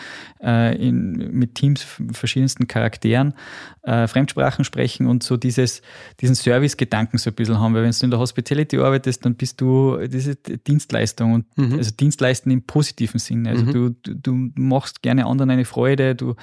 [0.42, 3.34] äh, in, mit Teams verschiedensten Charakteren,
[3.82, 5.82] äh, Fremdsprachen sprechen und so dieses,
[6.20, 7.74] diesen Service-Gedanken so ein bisschen haben.
[7.74, 11.78] Weil wenn du in der Hospitality arbeitest, dann bist du diese Dienstleistung und mhm.
[11.78, 13.50] also Dienstleisten im positiven Sinne.
[13.50, 13.72] Also mhm.
[13.72, 16.34] du, du, du, machst gerne anderen eine Freude, du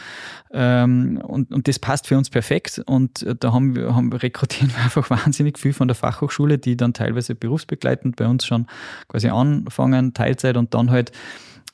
[0.52, 2.82] ähm, und, und das passt für uns perfekt.
[2.86, 6.94] Und da haben wir, haben, rekrutieren wir einfach wahnsinnig viel von der Fachhochschule, die dann
[6.94, 8.68] teilweise berufsbegleitend bei uns schon
[9.14, 11.12] quasi anfangen, Teilzeit und dann halt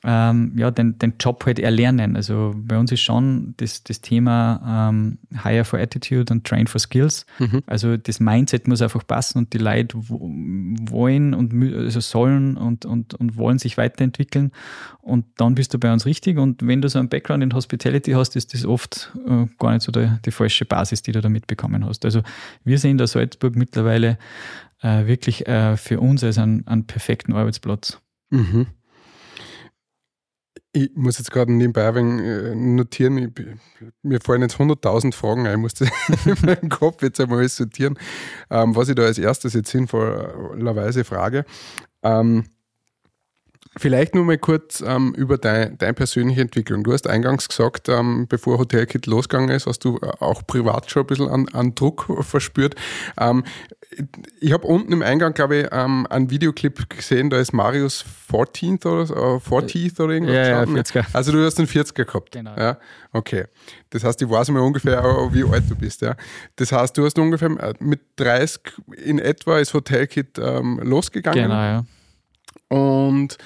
[0.02, 2.16] ähm, ja, den, den Job halt erlernen.
[2.16, 6.80] Also bei uns ist schon das, das Thema ähm, Hire for Attitude und Train for
[6.80, 7.26] Skills.
[7.38, 7.62] Mhm.
[7.66, 13.12] Also das Mindset muss einfach passen und die Leute wollen und also sollen und, und,
[13.14, 14.52] und wollen sich weiterentwickeln.
[15.02, 16.38] Und dann bist du bei uns richtig.
[16.38, 19.82] Und wenn du so einen Background in Hospitality hast, ist das oft äh, gar nicht
[19.82, 22.06] so der, die falsche Basis, die du da mitbekommen hast.
[22.06, 22.22] Also
[22.64, 24.16] wir sehen da Salzburg mittlerweile
[24.82, 28.00] äh, wirklich äh, für uns als einen, einen perfekten Arbeitsplatz.
[28.30, 28.66] Mhm.
[30.72, 33.34] Ich muss jetzt gerade nebenbei ein wenig äh, notieren.
[34.02, 35.54] Mir fallen jetzt 100.000 Fragen ein.
[35.54, 35.90] Ich muss das
[36.26, 37.98] in meinem Kopf jetzt einmal sortieren.
[38.50, 41.44] Ähm, was ich da als erstes jetzt sinnvollerweise frage.
[42.02, 42.44] Ähm,
[43.76, 46.82] Vielleicht nur mal kurz ähm, über dein, deine persönliche Entwicklung.
[46.82, 51.04] Du hast eingangs gesagt, ähm, bevor Hotelkit losgegangen ist, hast du äh, auch privat schon
[51.04, 52.74] ein bisschen an, an Druck verspürt.
[53.16, 53.44] Ähm,
[54.40, 58.86] ich habe unten im Eingang, glaube ich, ähm, einen Videoclip gesehen, da ist Marius 14th
[58.86, 60.34] oder so, äh, 40th oder irgendwas.
[60.34, 61.04] Ja, ja, 40er.
[61.12, 62.32] Also du hast einen 40er gehabt.
[62.32, 62.56] Genau.
[62.56, 62.76] Ja?
[63.12, 63.44] Okay.
[63.90, 66.02] Das heißt, ich weiß mal ungefähr, äh, wie alt du bist.
[66.02, 66.16] Ja?
[66.56, 68.60] Das heißt, du hast ungefähr äh, mit 30
[69.04, 71.44] in etwa ist Hotelkit ähm, losgegangen.
[71.44, 71.84] Genau, ja.
[72.70, 73.36] Und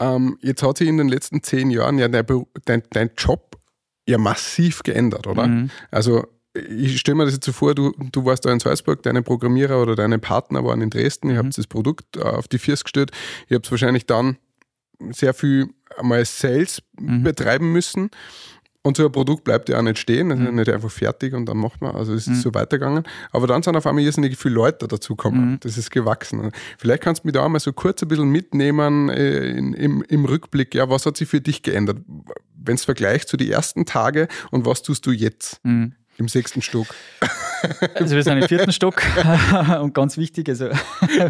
[0.00, 2.26] ähm, jetzt hat sich in den letzten zehn Jahren ja dein,
[2.64, 3.56] dein, dein Job
[4.06, 5.46] ja massiv geändert, oder?
[5.46, 5.70] Mhm.
[5.90, 9.22] Also ich stelle mir das jetzt so vor, du, du warst da in Salzburg, deine
[9.22, 11.46] Programmierer oder deine Partner waren in Dresden, ihr mhm.
[11.46, 13.10] habt das Produkt äh, auf die Füße gestellt,
[13.48, 14.36] ihr habt wahrscheinlich dann
[15.10, 17.22] sehr viel einmal Sales mhm.
[17.22, 18.10] betreiben müssen.
[18.84, 20.56] Und so ein Produkt bleibt ja auch nicht stehen, es ist mhm.
[20.56, 22.40] nicht einfach fertig und dann macht man, also es ist mhm.
[22.40, 23.04] so weitergegangen.
[23.30, 25.52] Aber dann sind auf einmal irrsinnig viele Leute dazugekommen.
[25.52, 25.60] Mhm.
[25.60, 26.50] Das ist gewachsen.
[26.78, 30.24] Vielleicht kannst du mich da einmal so kurz ein bisschen mitnehmen äh, in, im, im
[30.24, 30.74] Rückblick.
[30.74, 31.98] Ja, was hat sich für dich geändert?
[32.56, 35.60] Wenn es vergleicht zu den ersten Tage und was tust du jetzt?
[35.64, 35.94] Mhm.
[36.18, 36.88] Im sechsten Stock.
[37.94, 39.02] Also wir sind im vierten Stock
[39.80, 40.68] und ganz wichtig, also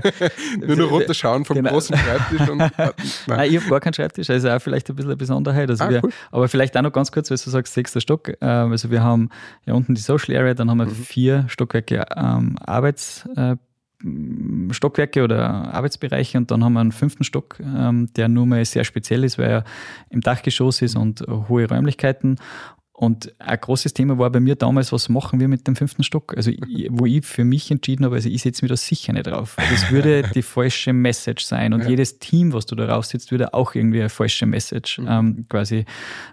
[0.66, 1.70] nur noch runterschauen vom genau.
[1.70, 2.48] großen Schreibtisch.
[2.48, 2.70] Und, nein.
[3.26, 5.70] nein ich habe gar keinen Schreibtisch, also auch vielleicht ein bisschen eine Besonderheit.
[5.70, 6.10] Also ah, wir, cool.
[6.30, 8.28] Aber vielleicht auch noch ganz kurz, weil du sagst, sechster Stock.
[8.40, 9.28] Ähm, also wir haben
[9.66, 10.94] ja unten die Social Area, dann haben wir mhm.
[10.94, 13.56] vier Stockwerke ähm, Arbeits- äh,
[14.72, 18.82] Stockwerke oder Arbeitsbereiche und dann haben wir einen fünften Stock, ähm, der nur mal sehr
[18.82, 19.64] speziell ist, weil er
[20.10, 22.36] im Dachgeschoss ist und hohe Räumlichkeiten.
[23.02, 26.36] Und ein großes Thema war bei mir damals, was machen wir mit dem fünften Stock?
[26.36, 26.52] Also,
[26.90, 29.56] wo ich für mich entschieden habe, also ich setze mir da sicher nicht drauf.
[29.56, 31.74] Das würde die falsche Message sein.
[31.74, 31.88] Und ja.
[31.88, 35.08] jedes Team, was du da raufsetzt, würde auch irgendwie eine falsche Message mhm.
[35.08, 35.84] ähm, quasi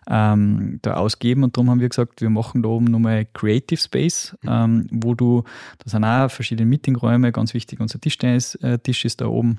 [0.07, 1.43] ähm, da ausgeben.
[1.43, 4.49] Und darum haben wir gesagt, wir machen da oben nochmal Creative Space, mhm.
[4.51, 5.45] ähm, wo du,
[5.79, 9.57] da sind auch verschiedene Meetingräume, ganz wichtig, unser Tischtennis-Tisch ist da oben.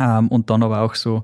[0.00, 1.22] Ähm, und dann aber auch so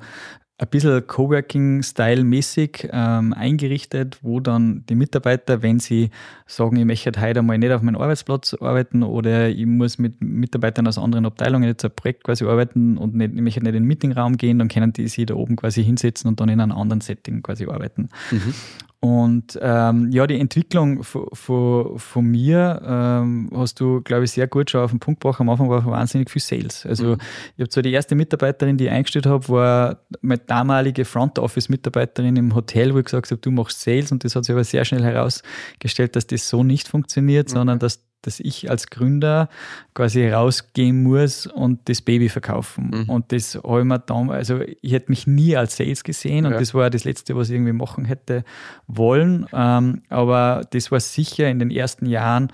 [0.60, 6.10] ein bisschen Coworking-Style-mäßig ähm, eingerichtet, wo dann die Mitarbeiter, wenn sie
[6.46, 10.86] sagen, ich möchte heute mal nicht auf meinem Arbeitsplatz arbeiten oder ich muss mit Mitarbeitern
[10.86, 13.84] aus anderen Abteilungen jetzt ein Projekt quasi arbeiten und nicht, ich möchte nicht in den
[13.84, 17.00] Meetingraum gehen, dann können die sich da oben quasi hinsetzen und dann in einem anderen
[17.00, 18.10] Setting quasi arbeiten.
[18.30, 18.54] Mhm.
[19.02, 24.82] Und ähm, ja, die Entwicklung von mir ähm, hast du, glaube ich, sehr gut schon
[24.82, 25.40] auf den Punkt gebracht.
[25.40, 26.84] Am Anfang war wahnsinnig viel Sales.
[26.84, 27.18] Also mhm.
[27.56, 31.70] ich habe zwar die erste Mitarbeiterin, die ich eingestellt habe, war meine damalige Front Office
[31.70, 34.64] Mitarbeiterin im Hotel, wo ich gesagt habe, du machst Sales und das hat sich aber
[34.64, 37.52] sehr schnell herausgestellt, dass das so nicht funktioniert, mhm.
[37.54, 39.48] sondern dass dass ich als Gründer
[39.94, 42.90] quasi rausgehen muss und das Baby verkaufen.
[42.92, 43.08] Mhm.
[43.08, 46.52] Und das habe ich mir dann, also ich hätte mich nie als Sales gesehen und
[46.52, 46.58] ja.
[46.58, 48.44] das war das Letzte, was ich irgendwie machen hätte
[48.86, 49.46] wollen.
[49.52, 52.52] Ähm, aber das war sicher in den ersten Jahren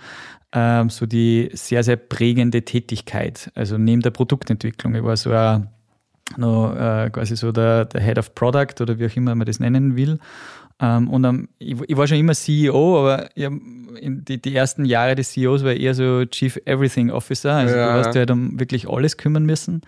[0.53, 3.51] ähm, so die sehr, sehr prägende Tätigkeit.
[3.55, 4.95] Also neben der Produktentwicklung.
[4.95, 5.69] Ich war so ein,
[6.37, 9.61] noch, äh, quasi so der, der Head of Product oder wie auch immer man das
[9.61, 10.19] nennen will.
[10.79, 15.33] Ähm, und um, ich, ich, war schon immer CEO, aber die, die, ersten Jahre des
[15.33, 17.55] CEOs war eher so Chief Everything Officer.
[17.55, 17.93] Also ja.
[17.93, 19.81] du hast ja halt um wirklich alles kümmern müssen.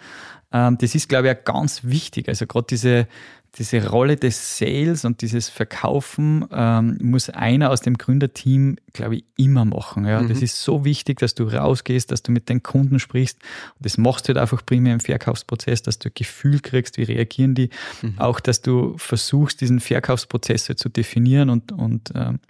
[0.51, 2.29] Ähm, das ist, glaube ich, auch ganz wichtig.
[2.29, 3.07] Also gerade diese,
[3.57, 9.25] diese Rolle des Sales und dieses Verkaufen ähm, muss einer aus dem Gründerteam, glaube ich,
[9.37, 10.05] immer machen.
[10.05, 10.23] Ja?
[10.23, 10.29] Mhm.
[10.29, 13.39] Das ist so wichtig, dass du rausgehst, dass du mit den Kunden sprichst.
[13.77, 17.05] Und das machst du halt einfach primär im Verkaufsprozess, dass du ein Gefühl kriegst, wie
[17.05, 17.71] reagieren die.
[18.03, 18.19] Mhm.
[18.19, 22.41] Auch, dass du versuchst, diesen Verkaufsprozess halt zu definieren und, und ähm,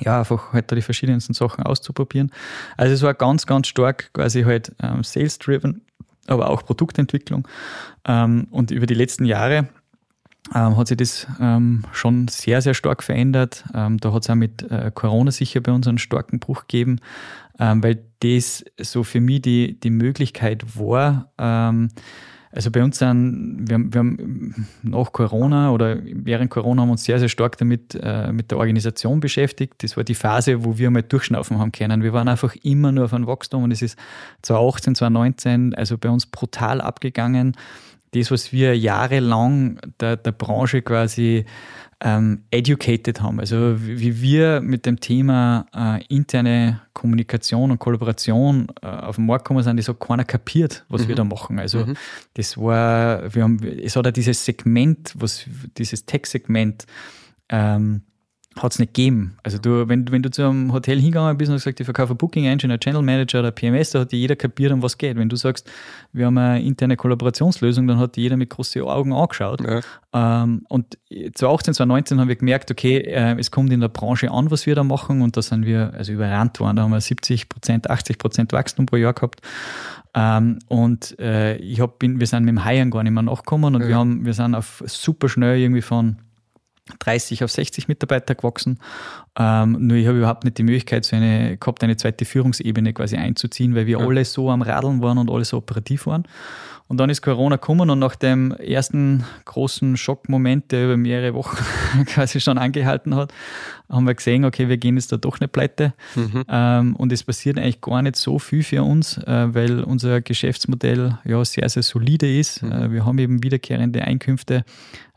[0.00, 2.30] ja, einfach halt da die verschiedensten Sachen auszuprobieren.
[2.76, 5.82] Also es war ganz, ganz stark quasi halt ähm, sales-driven,
[6.26, 7.48] aber auch Produktentwicklung.
[8.04, 9.68] Ähm, und über die letzten Jahre
[10.54, 13.64] ähm, hat sich das ähm, schon sehr, sehr stark verändert.
[13.74, 17.00] Ähm, da hat es auch mit äh, Corona sicher bei uns einen starken Bruch gegeben,
[17.58, 21.88] ähm, weil das so für mich die, die Möglichkeit war, ähm,
[22.56, 27.18] also bei uns sind, wir wir haben nach Corona oder während Corona haben uns sehr,
[27.18, 29.74] sehr stark damit äh, mit der Organisation beschäftigt.
[29.82, 32.02] Das war die Phase, wo wir mal durchschnaufen haben können.
[32.02, 33.98] Wir waren einfach immer nur auf ein Wachstum und es ist
[34.40, 37.56] 2018, 2019 also bei uns brutal abgegangen
[38.18, 41.44] das, was wir jahrelang der, der Branche quasi
[42.00, 43.40] ähm, educated haben.
[43.40, 49.44] Also wie wir mit dem Thema äh, interne Kommunikation und Kollaboration äh, auf den Markt
[49.44, 51.08] gekommen sind, das hat keiner kapiert, was mhm.
[51.08, 51.58] wir da machen.
[51.58, 51.96] Also mhm.
[52.34, 55.46] das war, wir haben, es hat ja dieses Segment, was
[55.78, 56.86] dieses Tech-Segment
[57.48, 58.02] ähm,
[58.62, 59.36] hat es nicht gegeben.
[59.42, 62.44] Also du, wenn, wenn du zu einem Hotel hingegangen bist und gesagt, ich verkaufe Booking
[62.46, 65.16] Engine, ein Channel Manager oder PMS, da hat jeder kapiert, um was geht.
[65.16, 65.70] Wenn du sagst,
[66.12, 69.60] wir haben eine interne Kollaborationslösung, dann hat jeder mit großen Augen angeschaut.
[69.60, 69.80] Ja.
[70.14, 74.50] Ähm, und 2018, 2019 haben wir gemerkt, okay, äh, es kommt in der Branche an,
[74.50, 76.76] was wir da machen und da sind wir also überrannt worden.
[76.76, 79.40] Da haben wir 70 Prozent, 80 Prozent Wachstum pro Jahr gehabt.
[80.14, 83.74] Ähm, und äh, ich hab, bin, wir sind mit dem Heiern gar nicht mehr nachgekommen
[83.74, 83.88] und ja.
[83.88, 86.16] wir, haben, wir sind auf super schnell irgendwie von
[86.98, 88.78] 30 auf 60 Mitarbeiter gewachsen.
[89.38, 93.16] Ähm, nur ich habe überhaupt nicht die Möglichkeit so eine, gehabt, eine zweite Führungsebene quasi
[93.16, 94.06] einzuziehen, weil wir ja.
[94.06, 96.24] alle so am Radeln waren und alle so operativ waren.
[96.88, 101.56] Und dann ist Corona gekommen und nach dem ersten großen Schockmoment, der über mehrere Wochen
[102.06, 103.32] quasi schon angehalten hat,
[103.88, 105.94] haben wir gesehen, okay, wir gehen jetzt da doch nicht pleite.
[106.14, 106.44] Mhm.
[106.48, 111.18] Ähm, und es passiert eigentlich gar nicht so viel für uns, äh, weil unser Geschäftsmodell
[111.24, 112.62] ja sehr, sehr solide ist.
[112.62, 112.72] Mhm.
[112.72, 114.64] Äh, wir haben eben wiederkehrende Einkünfte.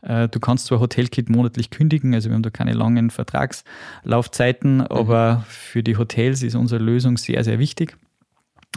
[0.02, 4.86] Äh, du kannst zwar Hotelkit monatlich kündigen, also wir haben da keine langen Vertragslaufzeiten, mhm.
[4.88, 7.96] aber für die Hotels ist unsere Lösung sehr, sehr wichtig.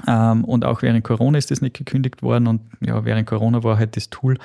[0.07, 2.47] Ähm, und auch während Corona ist das nicht gekündigt worden.
[2.47, 4.37] Und ja, während Corona war halt das Tool,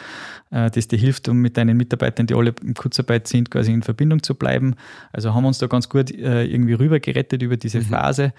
[0.50, 3.82] äh, das dir hilft, um mit deinen Mitarbeitern, die alle in Kurzarbeit sind, quasi in
[3.82, 4.74] Verbindung zu bleiben.
[5.10, 7.84] Also haben wir uns da ganz gut äh, irgendwie rüber gerettet über diese mhm.
[7.84, 8.32] Phase.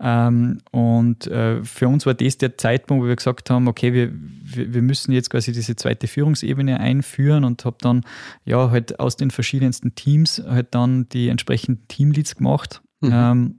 [0.00, 4.10] Ähm, und äh, für uns war das der Zeitpunkt, wo wir gesagt haben, okay, wir,
[4.12, 8.04] wir, wir müssen jetzt quasi diese zweite Führungsebene einführen und habe dann
[8.46, 12.82] ja halt aus den verschiedensten Teams halt dann die entsprechenden Teamleads gemacht.
[13.02, 13.10] Mhm.
[13.12, 13.54] Ähm,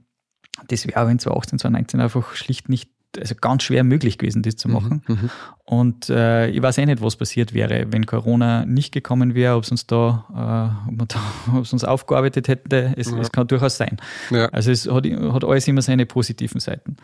[0.68, 4.56] das wäre aber in 2018, 2019 einfach schlicht nicht also ganz schwer möglich gewesen, das
[4.56, 5.02] zu mhm, machen.
[5.06, 5.30] Mhm,
[5.64, 9.64] und äh, ich weiß eh nicht, was passiert wäre, wenn Corona nicht gekommen wäre, ob
[9.64, 11.20] es uns da, äh, ob, da,
[11.56, 12.94] ob es uns aufgearbeitet hätte.
[12.96, 13.18] Es, ja.
[13.18, 13.96] es kann durchaus sein.
[14.30, 14.46] Ja.
[14.46, 16.96] Also es hat, hat alles immer seine positiven Seiten.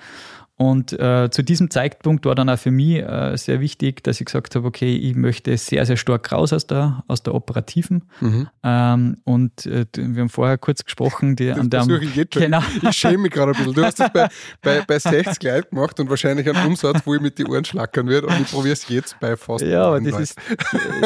[0.62, 4.26] Und äh, zu diesem Zeitpunkt war dann auch für mich äh, sehr wichtig, dass ich
[4.26, 8.04] gesagt habe, okay, ich möchte sehr, sehr stark raus aus der, aus der operativen.
[8.20, 8.48] Mhm.
[8.62, 12.44] Ähm, und äh, wir haben vorher kurz gesprochen, die, Das an der, ich jetzt schon.
[12.44, 12.60] genau.
[12.80, 13.74] Ich schäme mich gerade ein bisschen.
[13.74, 14.28] Du hast das bei,
[14.62, 18.06] bei, bei 60 Leuten gemacht und wahrscheinlich einen Umsatz, wo ich mit die Ohren schlackern
[18.06, 20.38] würde und ich probiere es jetzt bei fast Ja, aber das ist,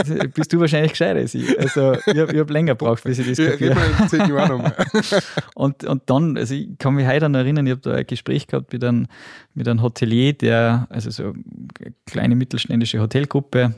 [0.07, 1.59] äh, bist du wahrscheinlich gescheiter als ich.
[1.59, 3.75] Also ich habe hab länger gebraucht, bis ich das Ja, kapiere.
[3.75, 4.75] wir in 10 Jahren nochmal.
[5.55, 8.47] Und, und dann, also ich kann mich heute noch erinnern, ich habe da ein Gespräch
[8.47, 9.07] gehabt mit einem,
[9.55, 13.75] mit einem Hotelier, der, also so eine kleine mittelständische Hotelgruppe,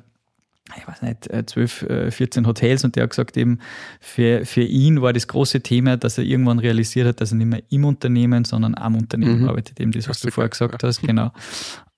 [0.77, 3.59] ich weiß nicht, äh, 12, äh, 14 Hotels und der hat gesagt eben,
[4.01, 7.47] für, für ihn war das große Thema, dass er irgendwann realisiert hat, dass er nicht
[7.47, 9.49] mehr im Unternehmen, sondern am Unternehmen Mhm.
[9.49, 11.33] arbeitet, eben das, was Hast du vorher gesagt, hast, genau.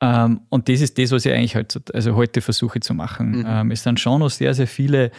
[0.01, 3.41] Ähm, und das ist das, was ich eigentlich halt, so- also heute versuche zu machen.
[3.41, 3.45] Mhm.
[3.47, 5.11] Ähm, es sind schon noch sehr, sehr viele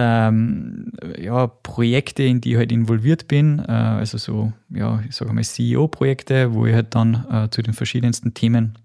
[0.00, 5.32] ähm, ja, Projekte, in die ich halt involviert bin, äh, also so, ja, ich sage
[5.32, 8.78] mal CEO-Projekte, wo ich halt dann äh, zu den verschiedensten Themen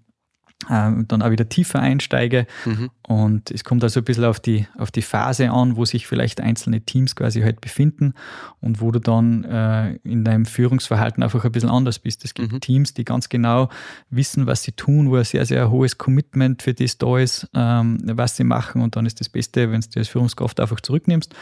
[0.68, 2.46] dann auch wieder tiefer einsteige.
[2.64, 2.90] Mhm.
[3.02, 6.40] Und es kommt also ein bisschen auf die, auf die Phase an, wo sich vielleicht
[6.40, 8.14] einzelne Teams quasi halt befinden
[8.60, 12.24] und wo du dann äh, in deinem Führungsverhalten einfach ein bisschen anders bist.
[12.24, 12.60] Es gibt Mhm.
[12.60, 13.68] Teams, die ganz genau
[14.10, 17.98] wissen, was sie tun, wo ein sehr, sehr hohes Commitment für das da ist, ähm,
[18.04, 18.82] was sie machen.
[18.82, 21.34] Und dann ist das Beste, wenn du als Führungskraft einfach zurücknimmst.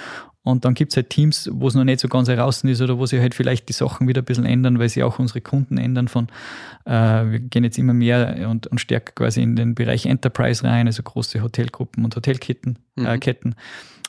[0.44, 2.98] Und dann gibt es halt Teams, wo es noch nicht so ganz heraus ist oder
[2.98, 5.78] wo sich halt vielleicht die Sachen wieder ein bisschen ändern, weil sie auch unsere Kunden
[5.78, 6.28] ändern von,
[6.85, 10.87] äh, wir gehen jetzt immer mehr und, und stärker quasi in den Bereich Enterprise rein,
[10.87, 12.78] also große Hotelgruppen und Hotelketten.
[12.96, 13.20] Äh, Mhm.
[13.20, 13.54] Ketten.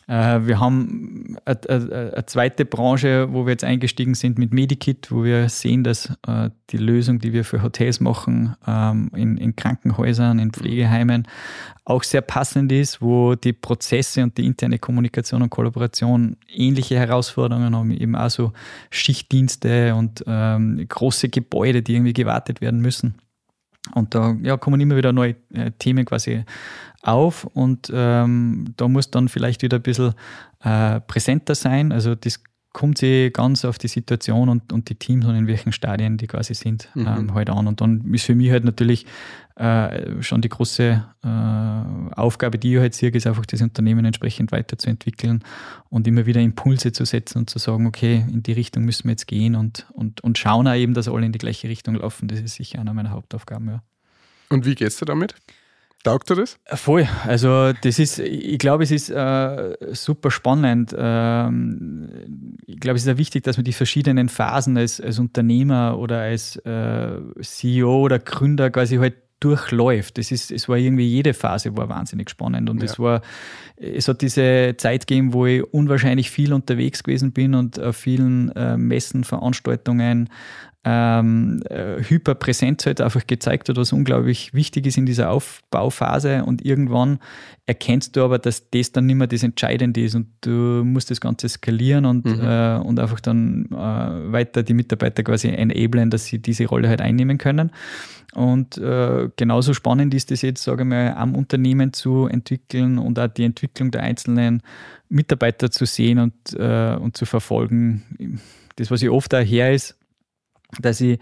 [0.08, 5.50] Äh, wir haben eine, zweite Branche, wo wir jetzt eingestiegen sind mit Medikit, wo wir
[5.50, 10.52] sehen, dass äh, die Lösung, die wir für Hotels machen, ähm, in, in Krankenhäusern, in
[10.52, 11.28] Pflegeheimen,
[11.86, 17.76] auch sehr passend ist, wo die Prozesse und die interne Kommunikation und Kollaboration ähnliche Herausforderungen
[17.76, 18.54] haben, eben auch so
[18.90, 23.16] Schichtdienste und ähm, große Gebäude, die irgendwie gewartet werden müssen.
[23.94, 26.44] Und da ja, kommen immer wieder neue äh, Themen quasi
[27.02, 30.14] auf und ähm, da muss dann vielleicht wieder ein bisschen
[30.64, 31.92] äh, präsenter sein.
[31.92, 32.42] Also das
[32.76, 36.28] kommt sich ganz auf die Situation und, und die Teams und in welchen Stadien die
[36.28, 37.08] quasi sind Mhm.
[37.08, 37.68] ähm, halt an.
[37.68, 39.06] Und dann ist für mich halt natürlich
[39.56, 41.28] äh, schon die große äh,
[42.16, 45.42] Aufgabe, die ich halt sehe, ist einfach das Unternehmen entsprechend weiterzuentwickeln
[45.90, 49.12] und immer wieder Impulse zu setzen und zu sagen, okay, in die Richtung müssen wir
[49.12, 52.28] jetzt gehen und, und, und schauen auch eben, dass alle in die gleiche Richtung laufen.
[52.28, 53.84] Das ist sicher einer meiner Hauptaufgaben, ja.
[54.50, 55.34] Und wie geht's dir damit?
[56.06, 56.60] Taugt dir das?
[56.68, 57.08] Voll.
[57.26, 60.96] Also das ist, ich glaube, es ist äh, super spannend.
[60.98, 65.98] Ähm, ich glaube, es ist ja wichtig, dass man die verschiedenen Phasen als, als Unternehmer
[65.98, 70.18] oder als äh, CEO oder Gründer quasi halt durchläuft.
[70.20, 72.86] Das ist, es war irgendwie jede Phase war wahnsinnig spannend und Ja.
[72.86, 73.22] es war,
[73.76, 78.52] es hat diese Zeit gegeben, wo ich unwahrscheinlich viel unterwegs gewesen bin und auf vielen
[78.56, 80.30] äh, Messen, Veranstaltungen
[80.88, 86.64] ähm, äh, Hyperpräsenz halt einfach gezeigt hat, was unglaublich wichtig ist in dieser Aufbauphase und
[86.64, 87.18] irgendwann
[87.66, 91.20] erkennst du aber, dass das dann nicht mehr das Entscheidende ist und du musst das
[91.20, 92.40] Ganze skalieren und, Mhm.
[92.44, 97.02] äh, und einfach dann äh, weiter die Mitarbeiter quasi enablen, dass sie diese Rolle halt
[97.02, 97.72] einnehmen können.
[98.36, 103.18] Und äh, genauso spannend ist es jetzt, sage ich mal, am Unternehmen zu entwickeln und
[103.18, 104.62] auch die Entwicklung der einzelnen
[105.10, 108.04] Mitarbeiter zu sehen und, äh, und zu verfolgen.
[108.76, 109.96] Das, was ich oft auch her ist,
[110.82, 111.20] dass ich,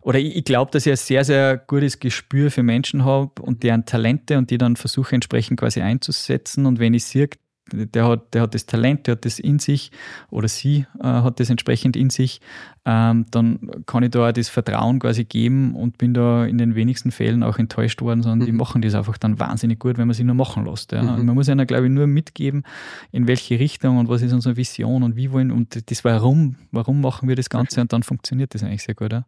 [0.00, 3.62] oder ich, ich glaube, dass ich ein sehr, sehr gutes Gespür für Menschen habe und
[3.62, 6.66] deren Talente und die dann versuche entsprechend quasi einzusetzen.
[6.66, 7.28] Und wenn ich sehe,
[7.72, 9.90] der hat, der hat das Talent, der hat das in sich
[10.30, 12.40] oder sie äh, hat das entsprechend in sich,
[12.84, 16.76] ähm, dann kann ich da auch das Vertrauen quasi geben und bin da in den
[16.76, 18.58] wenigsten Fällen auch enttäuscht worden, sondern die Mhm.
[18.58, 20.92] machen das einfach dann wahnsinnig gut, wenn man sie nur machen lässt.
[20.92, 21.02] Ja.
[21.02, 21.26] Mhm.
[21.26, 22.62] Man muss ihnen, glaube ich, nur mitgeben,
[23.10, 27.00] in welche Richtung und was ist unsere Vision und wie wollen und das Warum, warum
[27.00, 29.12] machen wir das Ganze und dann funktioniert das eigentlich sehr gut.
[29.12, 29.24] Ja.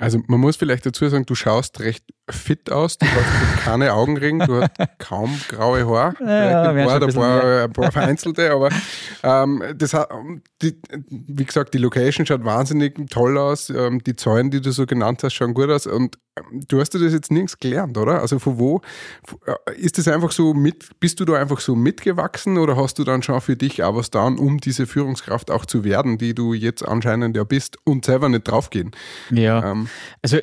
[0.00, 4.46] Also man muss vielleicht dazu sagen, du schaust recht fit aus, du hast keine Augenringe,
[4.46, 8.70] du hast kaum graue Haare, Ja, vielleicht ein, paar, ein paar, ein paar vereinzelte, aber
[9.22, 10.08] ähm, das hat,
[10.62, 14.86] die, wie gesagt, die Location schaut wahnsinnig toll aus, ähm, die Zahlen, die du so
[14.86, 16.16] genannt hast, schauen gut aus und
[16.68, 18.20] du hast dir das jetzt nirgends gelernt, oder?
[18.20, 18.80] Also von wo,
[19.46, 23.04] äh, ist das einfach so mit, bist du da einfach so mitgewachsen oder hast du
[23.04, 26.54] dann schon für dich auch was getan, um diese Führungskraft auch zu werden, die du
[26.54, 28.92] jetzt anscheinend ja bist und selber nicht draufgehen?
[29.30, 29.72] Ja.
[29.72, 29.88] Ähm,
[30.22, 30.38] Also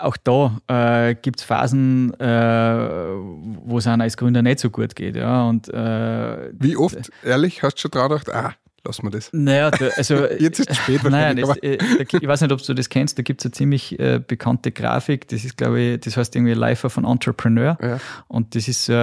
[0.00, 4.94] auch da äh, gibt es Phasen, äh, wo es einem als Gründer nicht so gut
[4.94, 5.16] geht.
[5.16, 5.48] Ja.
[5.48, 9.30] Und äh, Wie oft, ehrlich, hast du schon dran gedacht, ah, lassen wir das.
[9.32, 10.26] Naja, da, also.
[10.38, 13.18] Jetzt ist es spät Nein, das, äh, da, ich weiß nicht, ob du das kennst,
[13.18, 16.54] da gibt es eine ziemlich äh, bekannte Grafik, das ist, glaube ich, das heißt irgendwie
[16.54, 17.76] Life of an Entrepreneur.
[17.82, 17.98] Ja.
[18.28, 18.96] Und das ist äh, äh,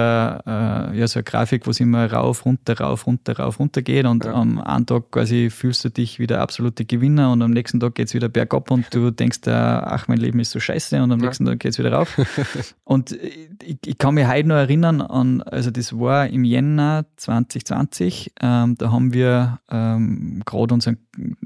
[0.98, 4.06] ja so eine Grafik, wo es immer rauf, runter, rauf, runter, rauf, runter geht.
[4.06, 4.32] Und Ja.
[4.34, 7.94] am einen Tag quasi fühlst du dich wie der absolute Gewinner und am nächsten Tag
[7.94, 11.12] geht es wieder bergab und du denkst, äh, ach, mein Leben ist so scheiße und
[11.12, 11.26] am Ja.
[11.26, 12.16] nächsten Tag geht es wieder rauf.
[12.84, 18.32] und ich, ich kann mich heute noch erinnern an, also das war im Jänner 2020,
[18.40, 20.98] ähm, da haben wir ähm, gerade unseren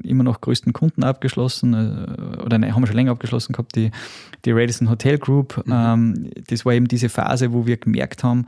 [0.02, 3.90] immer noch größten Kunden abgeschlossen, äh, oder nein, haben wir schon länger abgeschlossen gehabt, die,
[4.44, 5.62] die Radisson Hotel Group.
[5.70, 8.46] Ähm, das war eben diese Phase, wo wir gemerkt haben,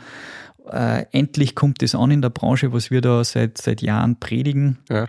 [0.71, 4.79] äh, endlich kommt das an in der Branche, was wir da seit, seit Jahren predigen.
[4.91, 5.07] Ja.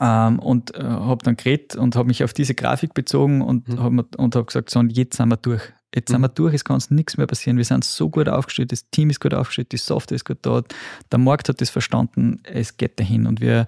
[0.00, 3.78] Ähm, und äh, habe dann geredet und habe mich auf diese Grafik bezogen und Mhm.
[3.78, 5.62] habe hab gesagt, so, und jetzt sind wir durch.
[5.94, 6.24] Jetzt sind Mhm.
[6.24, 7.56] wir durch, es kann uns nichts mehr passieren.
[7.58, 10.62] Wir sind so gut aufgestellt, das Team ist gut aufgestellt, die Software ist gut da,
[11.10, 13.66] der Markt hat das verstanden, es geht dahin und wir,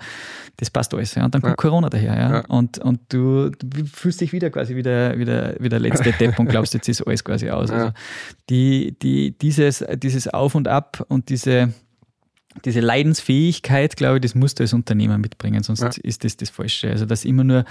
[0.57, 1.15] das passt alles.
[1.15, 1.25] Ja.
[1.25, 1.57] Und dann kommt Ja.
[1.57, 2.15] Corona daher.
[2.17, 2.31] Ja.
[2.31, 2.41] Ja.
[2.47, 6.13] Und, und du, du fühlst dich wieder quasi wie der, wie der, wie der letzte
[6.19, 7.71] Depp und glaubst, jetzt ist alles quasi aus.
[7.71, 7.93] Also
[8.49, 11.73] die, die, dieses, dieses Auf und Ab und diese,
[12.65, 15.91] diese Leidensfähigkeit, glaube ich, das musst du als Unternehmer mitbringen, sonst Ja.
[16.03, 16.91] ist das das Falsche.
[16.91, 17.65] Also, dass immer nur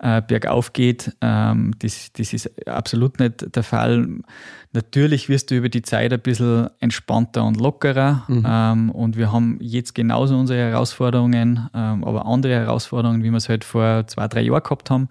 [0.00, 4.08] äh, bergauf geht, ähm, das, das ist absolut nicht der Fall.
[4.72, 8.46] Natürlich wirst du über die Zeit ein bisschen entspannter und lockerer Mhm.
[8.46, 13.48] ähm, und wir haben jetzt genauso unsere Herausforderungen, ähm, aber andere Herausforderungen, wie wir es
[13.48, 15.08] halt vor zwei, drei Jahren gehabt haben.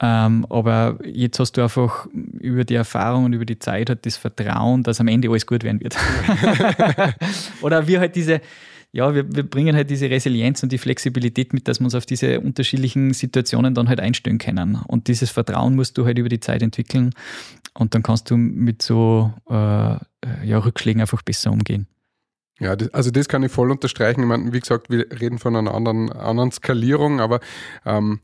[0.00, 2.06] Ähm, aber jetzt hast du einfach
[2.38, 5.64] über die Erfahrung und über die Zeit halt das Vertrauen, dass am Ende alles gut
[5.64, 5.96] werden wird.
[7.62, 8.40] Oder wir halt diese,
[8.92, 12.04] ja, wir, wir bringen halt diese Resilienz und die Flexibilität mit, dass wir uns auf
[12.04, 14.78] diese unterschiedlichen Situationen dann halt einstellen können.
[14.86, 17.14] Und dieses Vertrauen musst du halt über die Zeit entwickeln
[17.72, 21.86] und dann kannst du mit so äh, ja, Rückschlägen einfach besser umgehen.
[22.60, 24.20] Ja, das, also das kann ich voll unterstreichen.
[24.20, 27.40] Ich meine, wie gesagt, wir reden von einer anderen, anderen Skalierung, aber
[27.86, 28.20] ähm,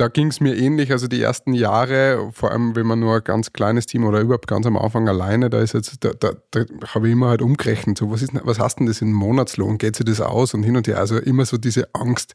[0.00, 0.92] da ging es mir ähnlich.
[0.92, 4.46] Also die ersten Jahre, vor allem wenn man nur ein ganz kleines Team oder überhaupt
[4.46, 7.98] ganz am Anfang alleine, da ist jetzt, da, da, da habe ich immer halt umgerechnet,
[7.98, 9.78] so was ist, denn- was hast denn das in Monatslohn?
[9.78, 10.98] Geht sich das aus und hin und her?
[10.98, 12.32] Also immer so diese Angst,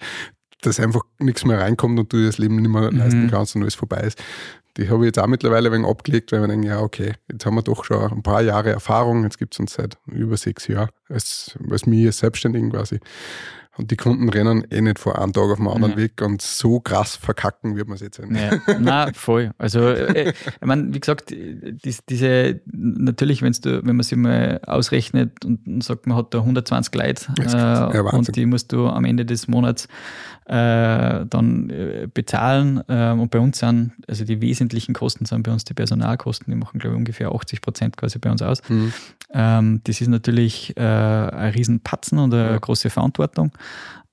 [0.62, 3.62] dass einfach nichts mehr reinkommt und du dir das Leben nicht mehr leisten kannst und
[3.64, 4.22] alles vorbei ist.
[4.78, 7.46] Die habe ich jetzt auch mittlerweile ein wenig abgelegt, weil wir denken, ja, okay, jetzt
[7.46, 10.68] haben wir doch schon ein paar Jahre Erfahrung, jetzt gibt es uns seit über sechs
[10.68, 13.00] Jahren als, als mir als Selbstständigen quasi.
[13.78, 15.98] Und die Kunden rennen eh nicht vor einem Tag auf den anderen Ja.
[15.98, 18.42] Weg und so krass verkacken wird man es jetzt nicht.
[18.42, 19.52] Ja, na voll.
[19.58, 24.62] Also, äh, ich meine, wie gesagt, dies, diese, natürlich, wenn's du, wenn man sich mal
[24.66, 27.52] ausrechnet und, sagt, man hat da 120 Leute äh.
[27.52, 29.88] Ja, und die musst du am Ende des Monats
[30.46, 32.82] äh, dann äh, bezahlen.
[32.88, 36.58] Ähm, und bei uns sind, also die wesentlichen Kosten sind bei uns die Personalkosten, die
[36.58, 38.62] machen, glaube ich, ungefähr 80 Prozent quasi bei uns aus.
[38.70, 38.94] Mhm.
[39.34, 42.58] Ähm, das ist natürlich äh, ein Riesenpatzen und eine Ja.
[42.60, 43.52] große Verantwortung.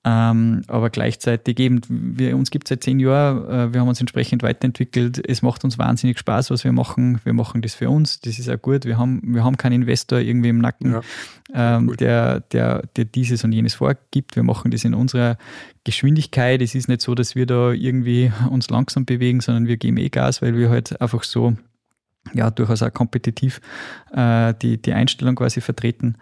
[0.05, 4.01] Ähm, aber gleichzeitig eben, wir, uns gibt es seit zehn Jahren, äh, wir haben uns
[4.01, 5.21] entsprechend weiterentwickelt.
[5.29, 7.21] Es macht uns wahnsinnig Spaß, was wir machen.
[7.23, 8.83] Wir machen das für uns, das ist auch gut.
[8.83, 11.01] Wir haben, wir haben keinen Investor irgendwie im Nacken, Ja.
[11.77, 14.35] ähm, der, der, der dieses und jenes vorgibt.
[14.35, 15.37] Wir machen das in unserer
[15.85, 16.61] Geschwindigkeit.
[16.61, 20.09] Es ist nicht so, dass wir da irgendwie uns langsam bewegen, sondern wir geben eh
[20.09, 21.55] Gas, weil wir halt einfach so
[22.33, 23.61] ja, durchaus auch kompetitiv
[24.13, 26.15] äh, die, die Einstellung quasi vertreten.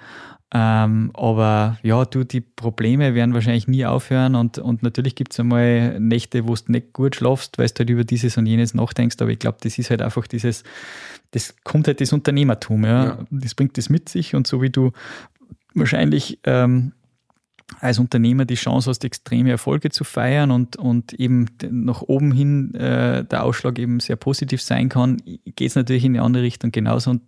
[0.54, 5.40] Ähm, aber ja, du, die Probleme werden wahrscheinlich nie aufhören und, und natürlich gibt es
[5.40, 9.16] einmal Nächte, wo du nicht gut schlafst, weil du halt über dieses und jenes nachdenkst,
[9.22, 10.66] aber ich glaube, das ist halt einfach dieses,
[11.32, 13.06] das kommt halt das Unternehmertum, ja.
[13.06, 13.20] Ja.
[13.30, 14.92] Das bringt das mit sich und so wie du
[15.74, 16.92] wahrscheinlich ähm,
[17.80, 22.74] als Unternehmer die Chance hast, extreme Erfolge zu feiern und, und eben nach oben hin
[22.76, 26.72] äh, der Ausschlag eben sehr positiv sein kann, geht es natürlich in die andere Richtung
[26.72, 27.22] genauso und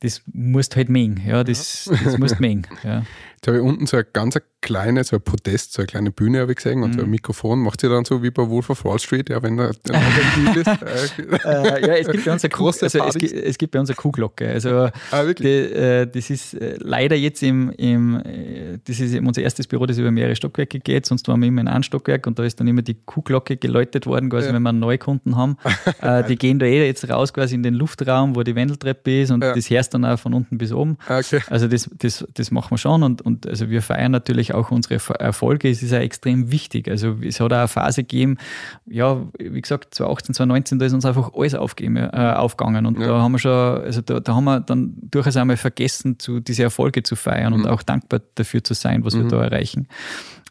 [0.00, 3.04] das musst halt mengen, ja, das, das musst mengen, ja.
[3.36, 6.40] Jetzt habe ich unten so eine ganz kleine, so ein Podest, so eine kleine Bühne
[6.40, 7.04] habe ich gesehen und so Mhm.
[7.04, 7.60] ein Mikrofon.
[7.60, 10.66] Macht ihr dann so wie bei Wolf of Wall Street, ja, wenn er ein ist?
[11.46, 13.78] Äh, äh, ja, es gibt bei uns eine Große also es, gibt, es gibt bei
[13.80, 14.48] uns eine Kuhglocke.
[14.48, 19.42] Also ah, die, äh, das ist äh, leider jetzt im, im äh, das ist unser
[19.42, 21.06] erstes Büro, das über mehrere Stockwerke geht.
[21.06, 24.06] Sonst waren wir immer in einem Stockwerk und da ist dann immer die Kuhglocke geläutet
[24.06, 24.54] worden, quasi Ja.
[24.54, 25.56] wenn wir einen Neukunden haben.
[26.28, 29.44] die gehen da eh jetzt raus quasi in den Luftraum, wo die Wendeltreppe ist und
[29.44, 29.54] Ja.
[29.54, 30.96] das hörst dann auch von unten bis oben.
[31.08, 31.40] Ah, okay.
[31.48, 34.94] Also das, das, das machen wir schon und, und also wir feiern natürlich auch unsere
[35.20, 35.68] Erfolge.
[35.70, 36.88] Es ist ja extrem wichtig.
[36.88, 38.38] Also es hat auch eine Phase gegeben,
[38.86, 43.08] ja, wie gesagt, 2018, 2019, da ist uns einfach alles aufgegeben, äh, aufgegangen und Ja.
[43.08, 46.62] da haben wir schon, also da, da haben wir dann durchaus einmal vergessen, zu, diese
[46.62, 47.66] Erfolge zu feiern und Mhm.
[47.66, 49.28] auch dankbar dafür zu sein, was wir Mhm.
[49.28, 49.88] da erreichen.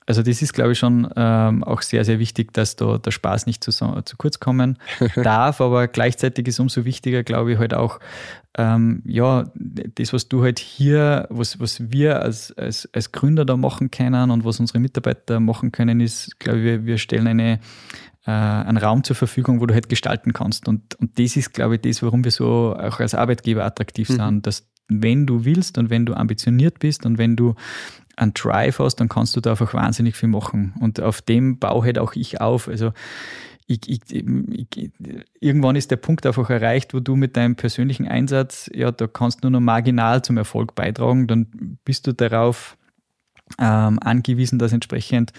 [0.08, 3.48] Also das ist, glaube ich, schon ähm, auch sehr, sehr wichtig, dass da der Spaß
[3.48, 4.78] nicht zu, zu kurz kommen
[5.16, 8.00] darf, aber gleichzeitig ist umso wichtiger, glaube ich, halt auch,
[8.58, 13.58] ähm, ja, das, was du halt hier, was, was wir als, als, als Gründer da
[13.58, 17.60] machen können und was unsere Mitarbeiter machen können, ist, glaube ich, wir, wir stellen eine,
[18.26, 20.68] äh, einen Raum zur Verfügung, wo du halt gestalten kannst.
[20.68, 24.16] Und, und das ist, glaube ich, das, warum wir so auch als Arbeitgeber attraktiv mhm.
[24.16, 27.56] sind, dass wenn du willst und wenn du ambitioniert bist und wenn du
[28.18, 30.74] einen Drive hast, dann kannst du da einfach wahnsinnig viel machen.
[30.80, 32.68] Und auf dem baue halt auch ich auf.
[32.68, 32.92] Also
[33.68, 34.92] ich, ich, ich,
[35.40, 39.44] irgendwann ist der Punkt einfach erreicht, wo du mit deinem persönlichen Einsatz, ja, da kannst
[39.44, 42.78] du nur noch marginal zum Erfolg beitragen, dann bist du darauf
[43.60, 45.32] ähm, angewiesen, dass entsprechend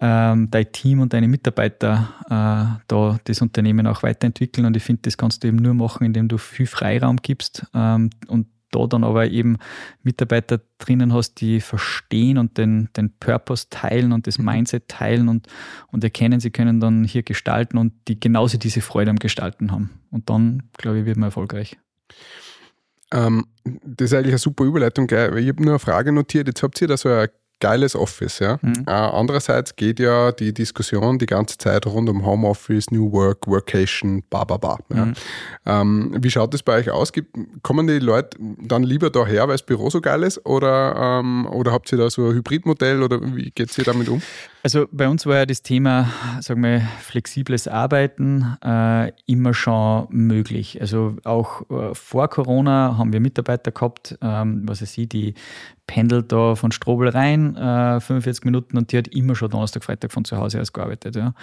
[0.00, 4.66] ähm, dein Team und deine Mitarbeiter äh, da das Unternehmen auch weiterentwickeln.
[4.66, 8.10] Und ich finde, das kannst du eben nur machen, indem du viel Freiraum gibst ähm,
[8.26, 9.58] und da dann aber eben
[10.02, 14.46] Mitarbeiter drinnen hast, die verstehen und den, den Purpose teilen und das mhm.
[14.46, 15.46] Mindset teilen und,
[15.90, 19.90] und erkennen, sie können dann hier gestalten und die genauso diese Freude am Gestalten haben.
[20.10, 21.76] Und dann, glaube ich, wird man erfolgreich.
[23.12, 25.08] Ähm, das ist eigentlich eine super Überleitung.
[25.08, 26.48] Ich habe nur eine Frage notiert.
[26.48, 27.30] Jetzt habt ihr da so eine
[27.64, 28.40] geiles Office.
[28.40, 28.58] Ja?
[28.60, 28.84] Mhm.
[28.86, 34.22] Äh, andererseits geht ja die Diskussion die ganze Zeit rund um Homeoffice, New Work, Workation,
[34.28, 34.78] ba, ba, ba.
[34.94, 35.06] Ja?
[35.06, 35.14] Mhm.
[35.64, 37.12] Ähm, wie schaut das bei euch aus?
[37.12, 40.44] Gibt, kommen die Leute dann lieber daher, weil das Büro so geil ist?
[40.44, 44.20] Oder, ähm, oder habt ihr da so ein Hybridmodell oder wie geht ihr damit um?
[44.64, 46.08] Also bei uns war ja das Thema,
[46.40, 50.80] sagen wir, flexibles Arbeiten äh, immer schon möglich.
[50.80, 55.34] Also auch äh, vor Corona haben wir Mitarbeiter gehabt, ähm, was ich sehe, die
[55.86, 60.12] pendelt da von Strobel rein, äh, 45 Minuten und die hat immer schon Donnerstag, Freitag
[60.12, 61.14] von zu Hause aus gearbeitet.
[61.14, 61.34] Ja.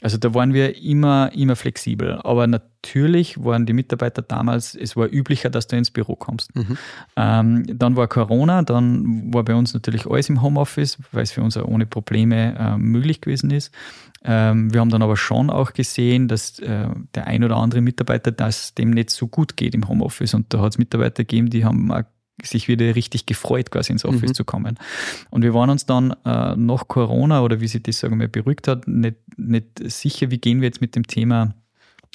[0.00, 2.18] Also da waren wir immer, immer flexibel.
[2.24, 6.54] Aber natürlich waren die Mitarbeiter damals, es war üblicher, dass du ins Büro kommst.
[6.56, 6.78] Mhm.
[7.16, 11.42] Ähm, dann war Corona, dann war bei uns natürlich alles im Homeoffice, weil es für
[11.42, 13.72] uns auch ohne Probleme äh, möglich gewesen ist.
[14.22, 18.30] Ähm, wir haben dann aber schon auch gesehen, dass äh, der ein oder andere Mitarbeiter,
[18.32, 20.34] dass dem nicht so gut geht im Homeoffice.
[20.34, 21.90] Und da hat es Mitarbeiter gegeben, die haben
[22.42, 24.34] sich wieder richtig gefreut, quasi ins Office mhm.
[24.34, 24.78] zu kommen.
[25.30, 28.68] Und wir waren uns dann äh, nach Corona oder wie sich das, sagen wir, beruhigt
[28.68, 31.54] hat, nicht, nicht sicher, wie gehen wir jetzt mit dem Thema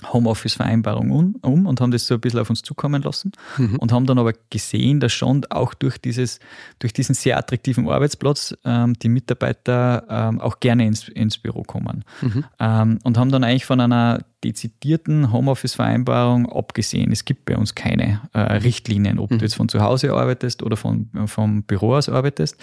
[0.03, 3.77] Homeoffice-Vereinbarung um, um, und haben das so ein bisschen auf uns zukommen lassen mhm.
[3.77, 6.39] und haben dann aber gesehen, dass schon auch durch, dieses,
[6.79, 12.03] durch diesen sehr attraktiven Arbeitsplatz ähm, die Mitarbeiter ähm, auch gerne ins, ins Büro kommen.
[12.21, 12.43] Mhm.
[12.59, 17.11] Ähm, und haben dann eigentlich von einer dezidierten Homeoffice-Vereinbarung abgesehen.
[17.11, 19.39] Es gibt bei uns keine äh, Richtlinien, ob mhm.
[19.39, 22.57] du jetzt von zu Hause arbeitest oder von, vom Büro aus arbeitest.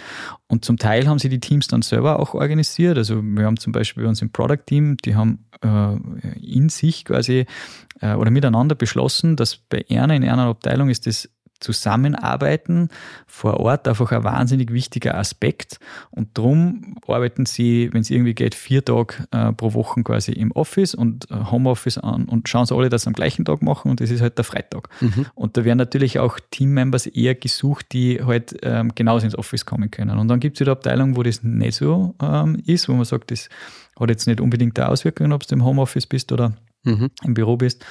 [0.46, 2.96] Und zum Teil haben sie die Teams dann selber auch organisiert.
[2.96, 5.96] Also wir haben zum Beispiel bei uns im Product-Team, die haben äh,
[6.40, 7.46] in sich quasi
[8.00, 11.28] äh, oder miteinander beschlossen, dass bei einer in einer Abteilung ist das
[11.62, 12.88] Zusammenarbeiten
[13.26, 15.78] vor Ort einfach ein wahnsinnig wichtiger Aspekt.
[16.10, 20.52] Und darum arbeiten sie, wenn es irgendwie geht, vier Tage äh, pro Woche quasi im
[20.52, 23.90] Office und äh, Homeoffice an und schauen sie alle, dass sie am gleichen Tag machen
[23.90, 24.88] und das ist halt der Freitag.
[25.00, 25.26] Mhm.
[25.34, 29.90] Und da werden natürlich auch Teammembers eher gesucht, die halt ähm, genauso ins Office kommen
[29.90, 30.18] können.
[30.18, 33.30] Und dann gibt es wieder Abteilungen, wo das nicht so ähm, ist, wo man sagt,
[33.30, 33.48] das
[33.98, 36.52] hat jetzt nicht unbedingt eine Auswirkung, ob du im Homeoffice bist oder
[36.84, 37.10] mhm.
[37.24, 37.84] im Büro bist.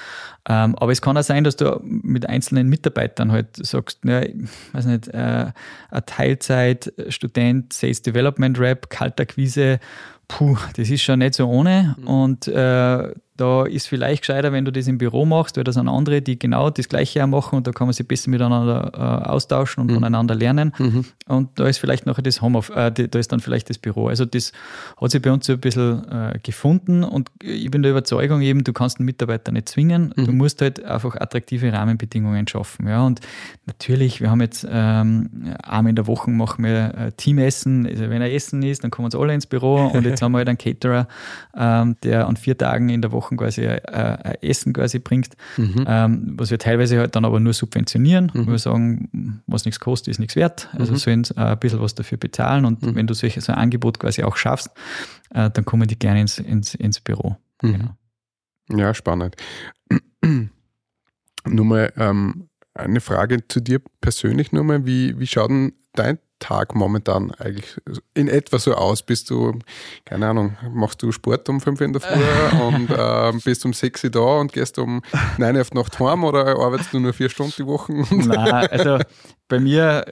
[0.48, 4.36] Ähm, aber es kann auch sein, dass du mit einzelnen Mitarbeitern halt sagst, ja, ich
[4.74, 5.52] weiß nicht, äh,
[5.90, 9.80] ein Teilzeit-Student, Sales Development Rep, Kaltakquise,
[10.28, 11.96] puh, das ist schon nicht so ohne.
[11.98, 12.08] Mhm.
[12.08, 15.88] Und äh, da ist vielleicht gescheiter, wenn du das im Büro machst, weil da sind
[15.88, 19.30] andere, die genau das Gleiche auch machen und da kann man sich besser miteinander äh,
[19.30, 19.96] austauschen und mhm.
[19.96, 20.74] voneinander lernen.
[20.78, 21.06] Mhm.
[21.28, 24.10] Und da ist vielleicht nachher das Home, äh, da ist dann vielleicht das Büro.
[24.10, 24.52] Also das
[25.00, 28.64] hat sich bei uns so ein bisschen äh, gefunden und ich bin der Überzeugung eben,
[28.64, 30.26] du kannst einen Mitarbeiter nicht zwingen, mhm.
[30.26, 32.88] du musst halt einfach attraktive Rahmenbedingungen schaffen.
[32.88, 33.22] Ja, und
[33.66, 38.22] natürlich, wir haben jetzt ähm, einmal in der Woche machen wir äh, Teamessen, also wenn
[38.22, 40.58] er Essen ist, dann kommen uns alle ins Büro und jetzt haben wir halt einen
[40.58, 41.08] Caterer,
[41.56, 45.36] ähm, der an vier Tagen in der Woche Wochen quasi äh, ein Essen quasi bringt,
[45.58, 45.86] mhm.
[45.88, 48.48] ähm, was wir teilweise halt dann aber nur subventionieren, mhm.
[48.48, 50.70] wo wir sagen, was nichts kostet, ist nichts wert.
[50.74, 50.98] Also mhm.
[50.98, 52.96] sollen äh, ein bisschen was dafür bezahlen und mhm.
[52.96, 54.70] wenn du solche, so ein Angebot quasi auch schaffst,
[55.34, 57.38] äh, dann kommen die gerne ins, ins, ins Büro.
[57.62, 57.72] Mhm.
[57.74, 58.82] Genau.
[58.82, 59.36] Ja, spannend.
[61.46, 66.20] nur mal ähm, eine Frage zu dir persönlich nur mal, wie, wie schaut denn dein
[66.42, 67.78] Tag momentan eigentlich
[68.14, 69.04] in etwa so aus?
[69.04, 69.58] Bist du,
[70.04, 74.04] keine Ahnung, machst du Sport um 5 in der Früh und äh, bist um 6
[74.04, 75.02] Uhr da und gehst um
[75.38, 77.94] 9 Uhr auf Nacht heim oder arbeitest du nur vier Stunden die Woche?
[77.94, 79.00] Nein, also
[79.52, 80.06] bei mir,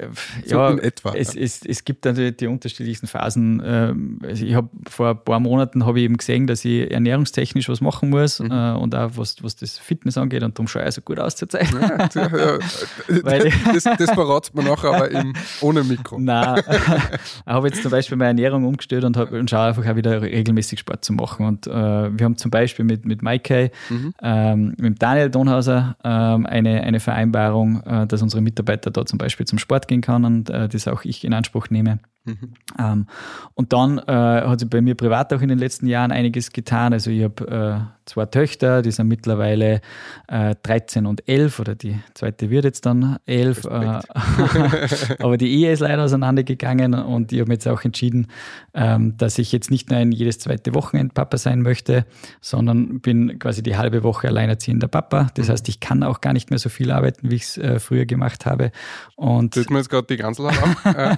[0.46, 1.14] so ja, in etwa.
[1.16, 1.42] Es, ja.
[1.42, 3.62] es, es gibt natürlich die unterschiedlichsten Phasen.
[3.66, 7.70] Ähm, also ich habe vor ein paar Monaten habe ich eben gesehen, dass ich ernährungstechnisch
[7.70, 8.52] was machen muss mhm.
[8.52, 11.38] Äh, und auch was, was das Fitness angeht und darum schaue ich so gut aus
[11.38, 11.72] zur Zeit.
[11.72, 12.60] Ja, ja,
[13.74, 16.19] das, das verratet man nachher aber im, ohne Mikro.
[16.26, 19.96] Nein, ich habe jetzt zum Beispiel meine Ernährung umgestellt und, hab, und schaue einfach auch
[19.96, 21.46] wieder regelmäßig Sport zu machen.
[21.46, 24.14] Und äh, wir haben zum Beispiel mit, mit Maike, mhm.
[24.22, 29.46] ähm, mit Daniel Donhauser ähm, eine, eine Vereinbarung, äh, dass unsere Mitarbeiter da zum Beispiel
[29.46, 32.00] zum Sport gehen können und äh, das auch ich in Anspruch nehme.
[32.26, 32.54] Mhm.
[32.78, 33.08] Ähm,
[33.54, 36.94] und dann äh, hat sich bei mir privat auch in den letzten Jahren einiges getan.
[36.94, 39.82] Also ich habe äh, zwei Töchter, die sind mittlerweile
[40.28, 43.66] äh, 13 und 11 oder die zweite wird jetzt dann 11.
[43.66, 43.70] Äh,
[45.20, 48.28] aber die Ehe ist leider auseinandergegangen und ich habe jetzt auch entschieden,
[48.74, 52.06] ähm, dass ich jetzt nicht nur ein jedes zweite Wochenend Papa sein möchte,
[52.42, 55.30] sondern bin quasi die halbe Woche alleinerziehender Papa.
[55.36, 55.52] Das mhm.
[55.52, 58.06] heißt, ich kann auch gar nicht mehr so viel arbeiten, wie ich es äh, früher
[58.06, 58.72] gemacht habe.
[59.16, 60.86] Und Tut mir jetzt gerade die ganze auf.
[60.86, 61.18] äh,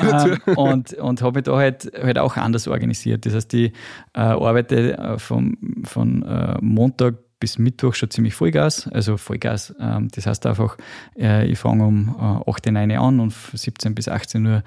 [0.00, 0.28] dazu.
[0.46, 3.26] Ähm, und und habe mich da halt, halt auch anders organisiert.
[3.26, 3.72] Das heißt, ich
[4.14, 5.56] äh, arbeite äh, vom,
[6.02, 9.74] von äh, Montag bis Mittwoch schon ziemlich Vollgas, also Vollgas.
[9.80, 10.76] Ähm, das heißt einfach,
[11.16, 14.62] äh, ich fange um äh, 8, 9 an und 17 bis 18 Uhr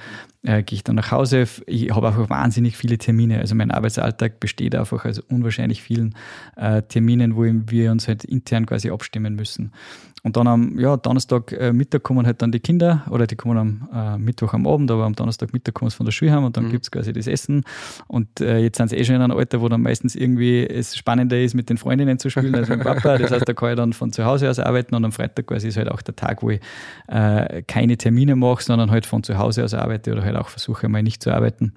[0.46, 1.46] äh, gehe ich dann nach Hause.
[1.66, 3.40] Ich habe einfach wahnsinnig viele Termine.
[3.40, 6.16] Also mein Arbeitsalltag besteht einfach aus unwahrscheinlich vielen
[6.56, 9.72] äh, Terminen, wo wir uns halt intern quasi abstimmen müssen.
[10.26, 13.58] Und dann am ja, Donnerstag äh, Mittag kommen halt dann die Kinder oder die kommen
[13.60, 16.44] am äh, Mittwoch am Abend, aber am Donnerstag Mittag kommen sie von der Schule heim
[16.44, 16.72] und dann mhm.
[16.72, 17.64] gibt es quasi das Essen.
[18.08, 20.98] Und äh, jetzt sind sie eh schon in einem Alter, wo dann meistens irgendwie es
[20.98, 23.20] spannender ist, mit den Freundinnen zu spielen als mit dem Papa.
[23.20, 25.68] Das heißt, da kann ich dann von zu Hause aus arbeiten und am Freitag quasi
[25.68, 26.60] ist halt auch der Tag, wo ich
[27.08, 30.88] äh, keine Termine mache, sondern halt von zu Hause aus arbeite oder halt auch versuche
[30.90, 31.74] mal nicht zu arbeiten.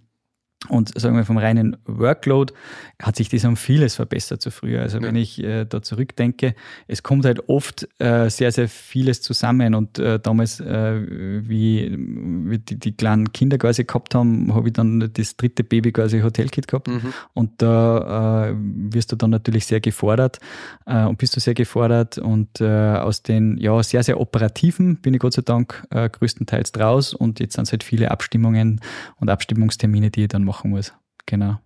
[0.67, 2.53] Und sagen wir vom reinen Workload
[3.01, 4.83] hat sich das um vieles verbessert zu früher.
[4.83, 5.05] Also ja.
[5.05, 6.57] wenn ich äh, da zurückdenke,
[6.89, 9.77] es kommt halt oft äh, sehr, sehr vieles zusammen.
[9.77, 11.01] Und äh, damals, äh,
[11.49, 15.93] wie, wie die, die, kleinen Kinder quasi gehabt haben, habe ich dann das dritte Baby
[15.93, 16.89] quasi Hotelkit gehabt.
[16.89, 17.13] Mhm.
[17.35, 20.41] Und da äh, wirst du dann natürlich sehr gefordert
[20.87, 22.19] äh, und bist du sehr gefordert.
[22.19, 27.15] Und aus den ja sehr, sehr operativen bin ich Gott sei Dank größtenteils draus.
[27.15, 28.81] Und jetzt sind es halt viele Abstimmungen
[29.21, 30.93] und Abstimmungstermine, die ich dann machen muss.
[31.27, 31.59] Genau.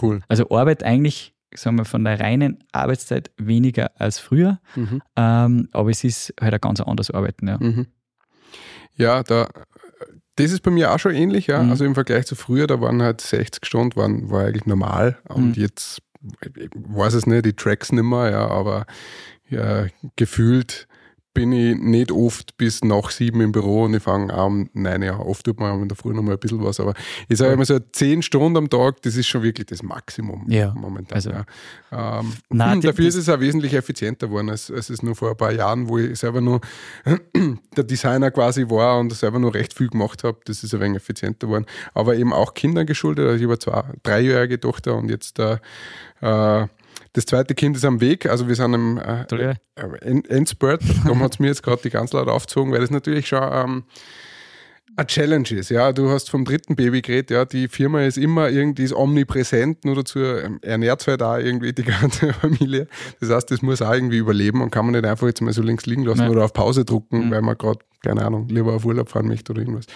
[0.00, 0.20] Cool.
[0.28, 5.02] Also Arbeit eigentlich, sagen wir, von der reinen Arbeitszeit weniger als früher, mhm.
[5.16, 7.48] ähm, aber es ist halt ein ganz anderes Arbeiten.
[7.48, 7.86] Ja, mhm.
[8.96, 9.48] ja da,
[10.36, 11.46] das ist bei mir auch schon ähnlich.
[11.46, 11.62] Ja.
[11.62, 11.70] Mhm.
[11.70, 15.56] Also im Vergleich zu früher, da waren halt 60 Stunden, waren, war eigentlich normal und
[15.56, 15.62] mhm.
[15.62, 16.02] jetzt
[16.56, 18.86] ich weiß es nicht, die Tracks nicht mehr, ja, aber
[19.48, 20.86] ja, gefühlt
[21.34, 25.18] bin ich nicht oft bis nach sieben im Büro und ich fange an, nein, ja,
[25.18, 26.94] oft tut man in der Früh noch mal ein bisschen was, aber
[27.28, 30.74] ich sage immer so, zehn Stunden am Tag, das ist schon wirklich das Maximum ja,
[30.74, 31.16] momentan.
[31.16, 31.44] Also, ja.
[31.90, 35.36] Ähm, Nein, dafür ist es auch wesentlich effizienter geworden, als, als es nur vor ein
[35.36, 36.60] paar Jahren, wo ich selber nur
[37.76, 40.98] der Designer quasi war und selber nur recht viel gemacht habe, das ist ein wenig
[40.98, 45.38] effizienter geworden, aber eben auch Kindern geschuldet, also ich habe zwei dreijährige Tochter und jetzt
[45.38, 45.58] äh,
[46.20, 46.66] äh
[47.12, 49.54] das zweite Kind ist am Weg, also wir sind im äh, äh
[50.28, 50.82] Endspurt.
[51.04, 53.84] Darum hat es mir jetzt gerade die ganz laut aufgezogen, weil das natürlich schon ähm,
[54.96, 55.70] eine Challenge ist.
[55.70, 59.84] Ja, du hast vom dritten Baby geredet, ja, die Firma ist immer irgendwie ist omnipräsent,
[59.84, 62.86] nur dazu ähm, ernährt halt auch irgendwie die ganze Familie.
[63.20, 65.62] Das heißt, das muss auch irgendwie überleben und kann man nicht einfach jetzt mal so
[65.62, 66.30] links liegen lassen Nein.
[66.30, 67.30] oder auf Pause drucken, mhm.
[67.30, 69.86] weil man gerade, keine Ahnung, lieber auf Urlaub fahren möchte oder irgendwas.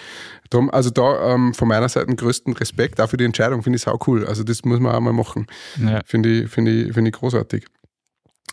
[0.49, 3.77] Darum, also da ähm, von meiner Seite den größten Respekt auch für die Entscheidung, finde
[3.77, 4.25] ich auch cool.
[4.25, 5.47] Also das muss man auch mal machen.
[5.81, 6.01] Ja.
[6.05, 7.65] Finde ich, finde ich, finde ich großartig.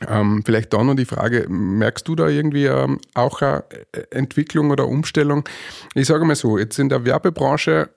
[0.08, 3.64] Ähm, vielleicht da noch die Frage, merkst du da irgendwie ähm, auch eine
[4.10, 5.48] Entwicklung oder Umstellung?
[5.94, 7.90] Ich sage mal so, jetzt in der Werbebranche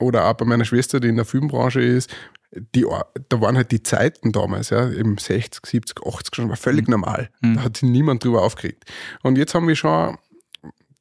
[0.00, 2.10] oder auch bei meiner Schwester, die in der Filmbranche ist,
[2.52, 2.84] die,
[3.28, 6.92] da waren halt die Zeiten damals, ja, eben 60, 70, 80 schon, war völlig mhm.
[6.92, 7.30] normal.
[7.42, 7.56] Mhm.
[7.56, 8.84] Da hat sich niemand drüber aufgeregt.
[9.22, 10.18] Und jetzt haben wir schon,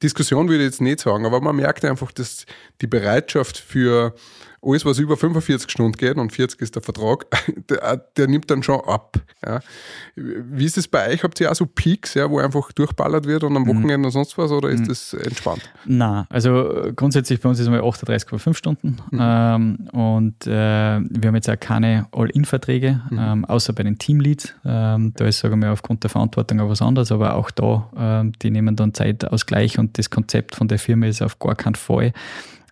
[0.04, 2.46] Diskussion würde ich jetzt nicht sagen, aber man merkt einfach, dass
[2.82, 4.14] die Bereitschaft für
[4.62, 7.26] alles, was über 45 Stunden geht und 40 ist der Vertrag,
[7.70, 9.18] der, der nimmt dann schon ab.
[9.46, 9.60] Ja.
[10.16, 11.24] Wie ist es bei euch?
[11.24, 13.68] Habt ihr auch so Peaks, ja, wo einfach durchballert wird und am mhm.
[13.70, 14.06] Wochenende mhm.
[14.06, 14.88] und sonst was oder ist mhm.
[14.88, 15.70] das entspannt?
[15.86, 19.20] Na, also grundsätzlich bei uns ist es mal 38,5 Stunden mhm.
[19.22, 23.20] ähm, und äh, wir haben jetzt auch keine All-In-Verträge, mhm.
[23.20, 24.54] ähm, außer bei den Teamleads.
[24.66, 28.34] Ähm, da ist, sagen wir, aufgrund der Verantwortung auch was anderes, aber auch da, ähm,
[28.42, 32.14] die nehmen dann Zeitausgleich und das Konzept von der Firma ist auf gar keinen Fall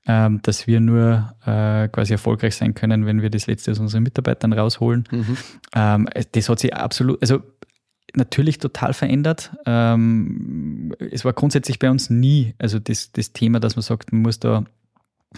[0.08, 4.04] ähm, dass wir nur äh, quasi erfolgreich sein können, wenn wir das Letzte aus unseren
[4.04, 5.04] Mitarbeitern rausholen.
[5.12, 5.38] Mhm.
[5.76, 7.42] Ähm, das hat sich absolut, also
[8.16, 9.52] natürlich total verändert.
[9.66, 14.22] Ähm, es war grundsätzlich bei uns nie, also das, das Thema, dass man sagt, man
[14.22, 14.66] muss da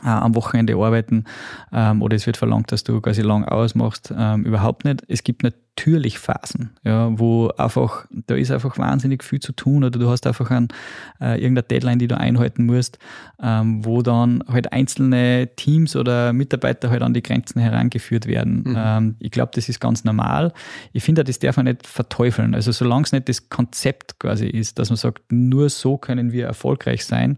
[0.08, 1.26] am Wochenende arbeiten
[1.72, 4.14] ähm, oder es wird verlangt, dass du quasi lang ausmachst.
[4.16, 5.04] Ähm, überhaupt nicht.
[5.08, 9.98] Es gibt natürlich Phasen, ja, wo einfach, da ist einfach wahnsinnig viel zu tun oder
[9.98, 10.68] du hast einfach ein,
[11.22, 13.00] äh, irgendeine Deadline, die du einhalten musst,
[13.42, 18.64] ähm, wo dann halt einzelne Teams oder Mitarbeiter halt an die Grenzen herangeführt werden.
[18.66, 18.76] Mhm.
[18.78, 20.54] Ähm, ich glaube, das ist ganz normal.
[20.92, 22.56] Ich finde, das darf man nicht verteufeln.
[22.56, 26.46] Also solange es nicht das Konzept quasi ist, dass man sagt, nur so können wir
[26.46, 27.38] erfolgreich sein,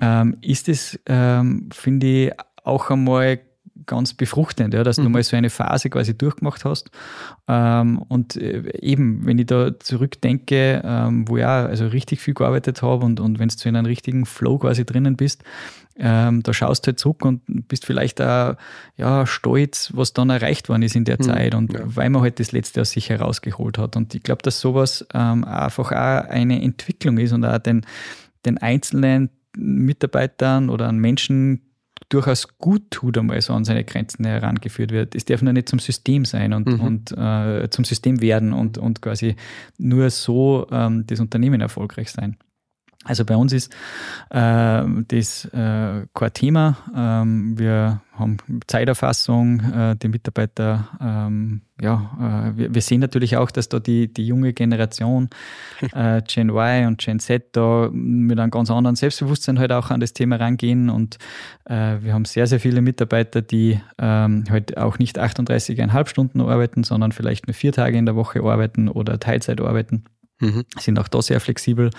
[0.00, 2.32] ähm, ist es, ähm, finde ich,
[2.64, 3.40] auch einmal
[3.86, 5.04] ganz befruchtend, ja, dass mhm.
[5.04, 6.90] du mal so eine Phase quasi durchgemacht hast.
[7.48, 12.82] Ähm, und äh, eben, wenn ich da zurückdenke, ähm, wo auch also richtig viel gearbeitet
[12.82, 15.42] habe und, und wenn du in einem richtigen Flow quasi drinnen bist,
[16.00, 18.54] ähm, da schaust du halt zurück und bist vielleicht auch
[18.96, 21.24] ja, stolz, was dann erreicht worden ist in der mhm.
[21.24, 21.80] Zeit und ja.
[21.84, 23.96] weil man halt das Letzte aus sich herausgeholt hat.
[23.96, 27.84] Und ich glaube, dass sowas ähm, einfach auch eine Entwicklung ist und auch den,
[28.44, 31.62] den einzelnen Mitarbeitern oder an Menschen
[32.08, 35.14] durchaus gut tut, einmal so an seine Grenzen herangeführt wird.
[35.14, 36.80] Es darf nur nicht zum System sein und, mhm.
[36.80, 39.36] und äh, zum System werden und, und quasi
[39.78, 42.36] nur so ähm, das Unternehmen erfolgreich sein.
[43.08, 43.72] Also bei uns ist
[44.30, 46.76] äh, das äh, kein Thema.
[46.94, 48.36] Ähm, wir haben
[48.66, 54.12] Zeiterfassung, äh, die Mitarbeiter, ähm, ja, äh, wir, wir, sehen natürlich auch, dass da die,
[54.12, 55.30] die junge Generation,
[55.94, 60.00] äh, Gen Y und Gen Z, da mit einem ganz anderen Selbstbewusstsein halt auch an
[60.00, 60.90] das Thema rangehen.
[60.90, 61.16] Und
[61.64, 66.84] äh, wir haben sehr, sehr viele Mitarbeiter, die ähm, halt auch nicht 38,5 Stunden arbeiten,
[66.84, 70.04] sondern vielleicht nur vier Tage in der Woche arbeiten oder Teilzeit arbeiten.
[70.40, 70.64] Mhm.
[70.78, 71.90] Sind auch da sehr flexibel.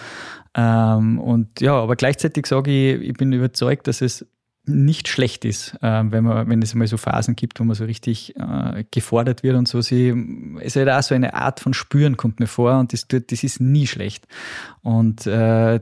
[0.55, 4.25] Ähm, und ja, aber gleichzeitig sage ich, ich bin überzeugt, dass es
[4.69, 7.85] nicht schlecht ist, äh, wenn, man, wenn es mal so Phasen gibt, wo man so
[7.85, 9.81] richtig äh, gefordert wird und so.
[9.81, 10.13] Sie,
[10.59, 13.43] es ist halt auch so eine Art von Spüren, kommt mir vor, und das, das
[13.43, 14.27] ist nie schlecht.
[14.81, 15.79] Und äh,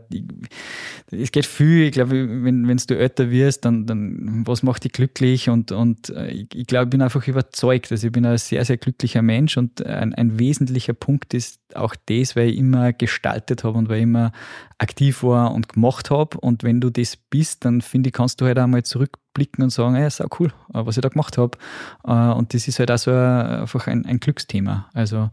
[1.11, 4.93] es geht viel, ich glaube, wenn, wenn du älter wirst, dann, dann was macht dich
[4.93, 5.49] glücklich?
[5.49, 8.63] Und, und äh, ich, ich glaube, ich bin einfach überzeugt, also ich bin ein sehr,
[8.63, 13.63] sehr glücklicher Mensch und ein, ein wesentlicher Punkt ist auch das, weil ich immer gestaltet
[13.63, 14.31] habe und weil ich immer
[14.77, 16.37] aktiv war und gemacht habe.
[16.39, 19.95] Und wenn du das bist, dann finde ich, kannst du halt einmal zurückblicken und sagen,
[19.95, 21.57] ja, ist auch cool, äh, was ich da gemacht habe.
[22.05, 24.89] Äh, und das ist halt auch so einfach ein, ein Glücksthema.
[24.93, 25.29] Also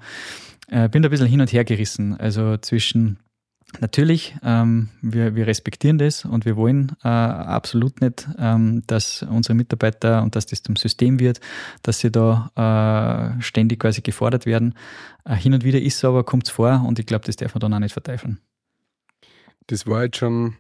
[0.68, 2.18] äh, bin da ein bisschen hin und her gerissen.
[2.18, 3.18] Also zwischen
[3.81, 9.55] Natürlich, ähm, wir, wir respektieren das und wir wollen äh, absolut nicht, ähm, dass unsere
[9.55, 11.41] Mitarbeiter und dass das zum System wird,
[11.83, 14.75] dass sie da äh, ständig quasi gefordert werden.
[15.25, 17.55] Äh, hin und wieder ist es aber, kommt es vor und ich glaube, das darf
[17.55, 18.39] man dann auch nicht verteufeln.
[19.67, 20.57] Das war jetzt schon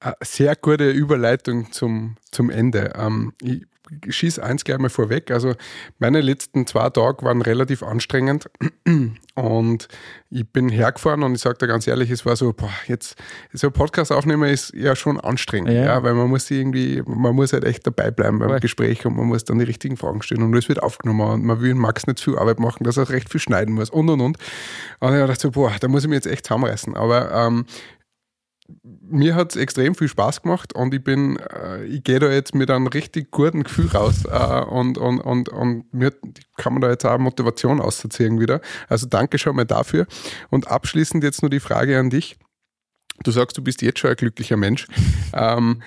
[0.00, 2.94] eine sehr gute Überleitung zum, zum Ende.
[2.96, 3.66] Ähm, ich
[4.08, 5.30] schieße eins gleich mal vorweg.
[5.30, 5.54] Also
[5.98, 8.48] meine letzten zwei Tage waren relativ anstrengend
[9.34, 9.88] und
[10.30, 13.16] ich bin hergefahren und ich sage da ganz ehrlich, es war so, boah, jetzt
[13.52, 15.84] so ein Podcast aufnehmen ist ja schon anstrengend, ja.
[15.84, 18.60] ja weil man muss irgendwie, man muss halt echt dabei bleiben beim Voll.
[18.60, 21.60] Gespräch und man muss dann die richtigen Fragen stellen und es wird aufgenommen und man
[21.60, 24.38] will Max nicht viel Arbeit machen, dass er recht viel schneiden muss und und und.
[25.00, 26.96] Und ich dachte so, boah, da muss ich mir jetzt echt zusammenreißen.
[26.96, 27.64] Aber ähm,
[28.82, 32.54] mir hat es extrem viel Spaß gemacht und ich bin, äh, ich gehe da jetzt
[32.54, 36.12] mit einem richtig guten Gefühl raus äh, und, und, und, und mir
[36.56, 38.60] kann man da jetzt auch Motivation ausziehen wieder.
[38.88, 40.06] Also danke schon mal dafür.
[40.50, 42.36] Und abschließend jetzt nur die Frage an dich.
[43.22, 44.86] Du sagst, du bist jetzt schon ein glücklicher Mensch.
[45.34, 45.82] ähm,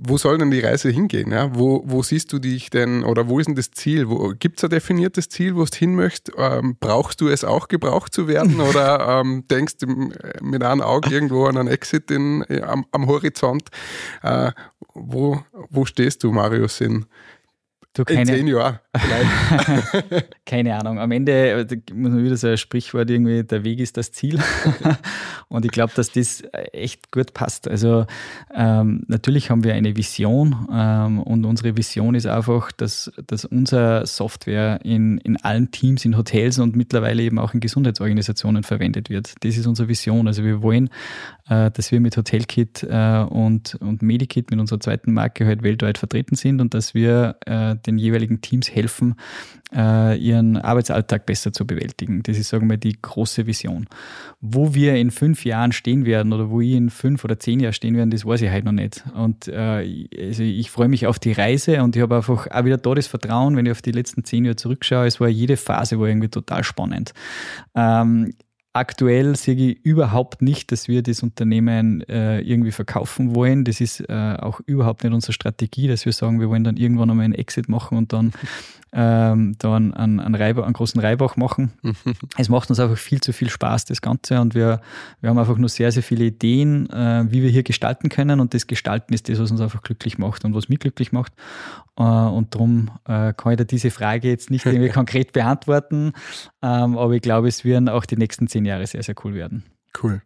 [0.00, 1.32] wo soll denn die Reise hingehen?
[1.32, 1.54] Ja?
[1.54, 4.06] Wo, wo siehst du dich denn oder wo ist denn das Ziel?
[4.38, 6.36] Gibt es ein definiertes Ziel, wo du hin möchtest?
[6.38, 8.60] Ähm, brauchst du es auch, gebraucht zu werden?
[8.68, 9.86] oder ähm, denkst du
[10.40, 13.68] mit einem Auge irgendwo an einen Exit in, am, am Horizont?
[14.22, 14.52] Äh,
[14.94, 17.06] wo, wo stehst du, Marius, in,
[17.98, 18.78] Du, keine, In zehn Jahren
[20.46, 21.00] keine Ahnung.
[21.00, 24.38] Am Ende muss man wieder so ein Sprichwort irgendwie, der Weg ist das Ziel.
[25.48, 27.66] und ich glaube, dass das echt gut passt.
[27.66, 28.06] Also
[28.54, 34.06] ähm, natürlich haben wir eine Vision ähm, und unsere Vision ist einfach, dass, dass unser
[34.06, 39.34] Software in, in allen Teams, in Hotels und mittlerweile eben auch in Gesundheitsorganisationen verwendet wird.
[39.40, 40.28] Das ist unsere Vision.
[40.28, 40.90] Also wir wollen, äh,
[41.48, 46.36] dass wir mit Hotelkit äh, und, und Medikit, mit unserer zweiten Marke, halt weltweit vertreten
[46.36, 49.14] sind und dass wir äh, den jeweiligen Teams helfen,
[49.74, 52.22] äh, ihren Arbeitsalltag besser zu bewältigen.
[52.22, 53.86] Das ist, sagen wir, die große Vision.
[54.40, 57.72] Wo wir in fünf Jahren stehen werden oder wo ich in fünf oder zehn Jahren
[57.72, 59.04] stehen werden, das weiß ich halt noch nicht.
[59.14, 62.78] Und äh, also ich freue mich auf die Reise und ich habe einfach auch wieder
[62.78, 65.98] da das Vertrauen, wenn ich auf die letzten zehn Jahre zurückschaue, es war jede Phase
[65.98, 67.12] war irgendwie total spannend.
[67.74, 68.32] Ähm,
[68.74, 73.64] Aktuell sehe ich überhaupt nicht, dass wir das Unternehmen äh, irgendwie verkaufen wollen.
[73.64, 77.10] Das ist äh, auch überhaupt nicht unsere Strategie, dass wir sagen, wir wollen dann irgendwann
[77.10, 78.32] einmal einen Exit machen und dann
[78.92, 81.72] ähm, da einen, einen, einen, großen Reibach machen.
[82.38, 84.40] es macht uns einfach viel zu viel Spaß, das Ganze.
[84.40, 84.80] Und wir,
[85.20, 88.40] wir haben einfach nur sehr, sehr viele Ideen, äh, wie wir hier gestalten können.
[88.40, 91.32] Und das Gestalten ist das, was uns einfach glücklich macht und was mich glücklich macht.
[91.98, 96.12] Äh, und darum äh, kann ich da diese Frage jetzt nicht irgendwie konkret beantworten.
[96.62, 99.64] Ähm, aber ich glaube, es werden auch die nächsten zehn Jahre sehr, sehr cool werden.
[100.02, 100.22] Cool.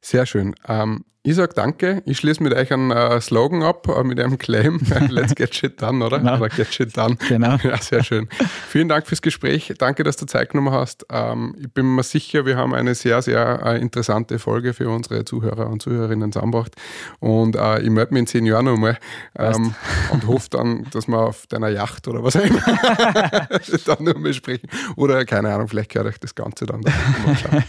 [0.00, 0.54] Sehr schön.
[0.66, 2.02] Ähm, ich sage danke.
[2.04, 4.80] Ich schließe mit euch einen äh, Slogan ab, äh, mit einem Claim.
[5.08, 6.18] Let's get shit done, oder?
[6.18, 6.36] Genau.
[6.36, 7.16] Oder get shit done.
[7.28, 7.56] Genau.
[7.62, 8.28] Ja, sehr schön.
[8.68, 9.72] Vielen Dank fürs Gespräch.
[9.78, 11.06] Danke, dass du Zeit genommen hast.
[11.10, 15.24] Ähm, ich bin mir sicher, wir haben eine sehr, sehr äh, interessante Folge für unsere
[15.24, 16.74] Zuhörer und Zuhörerinnen zusammengebracht.
[17.20, 18.98] Und äh, ich melde mich in zehn Jahren nochmal
[19.38, 19.74] ähm,
[20.10, 22.60] und hoffe dann, dass wir auf deiner Yacht oder was auch immer
[23.86, 24.68] dann nochmal sprechen.
[24.96, 26.82] Oder keine Ahnung, vielleicht gehört euch das Ganze dann.
[26.82, 27.64] Schauen.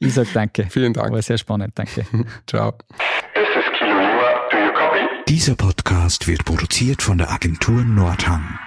[0.00, 0.66] Ich sage danke.
[0.68, 1.12] Vielen Dank.
[1.12, 1.72] War sehr spannend.
[1.76, 2.04] Danke.
[2.46, 2.71] Ciao.
[5.28, 8.58] Dieser Podcast wird produziert von der Agentur Nordhang.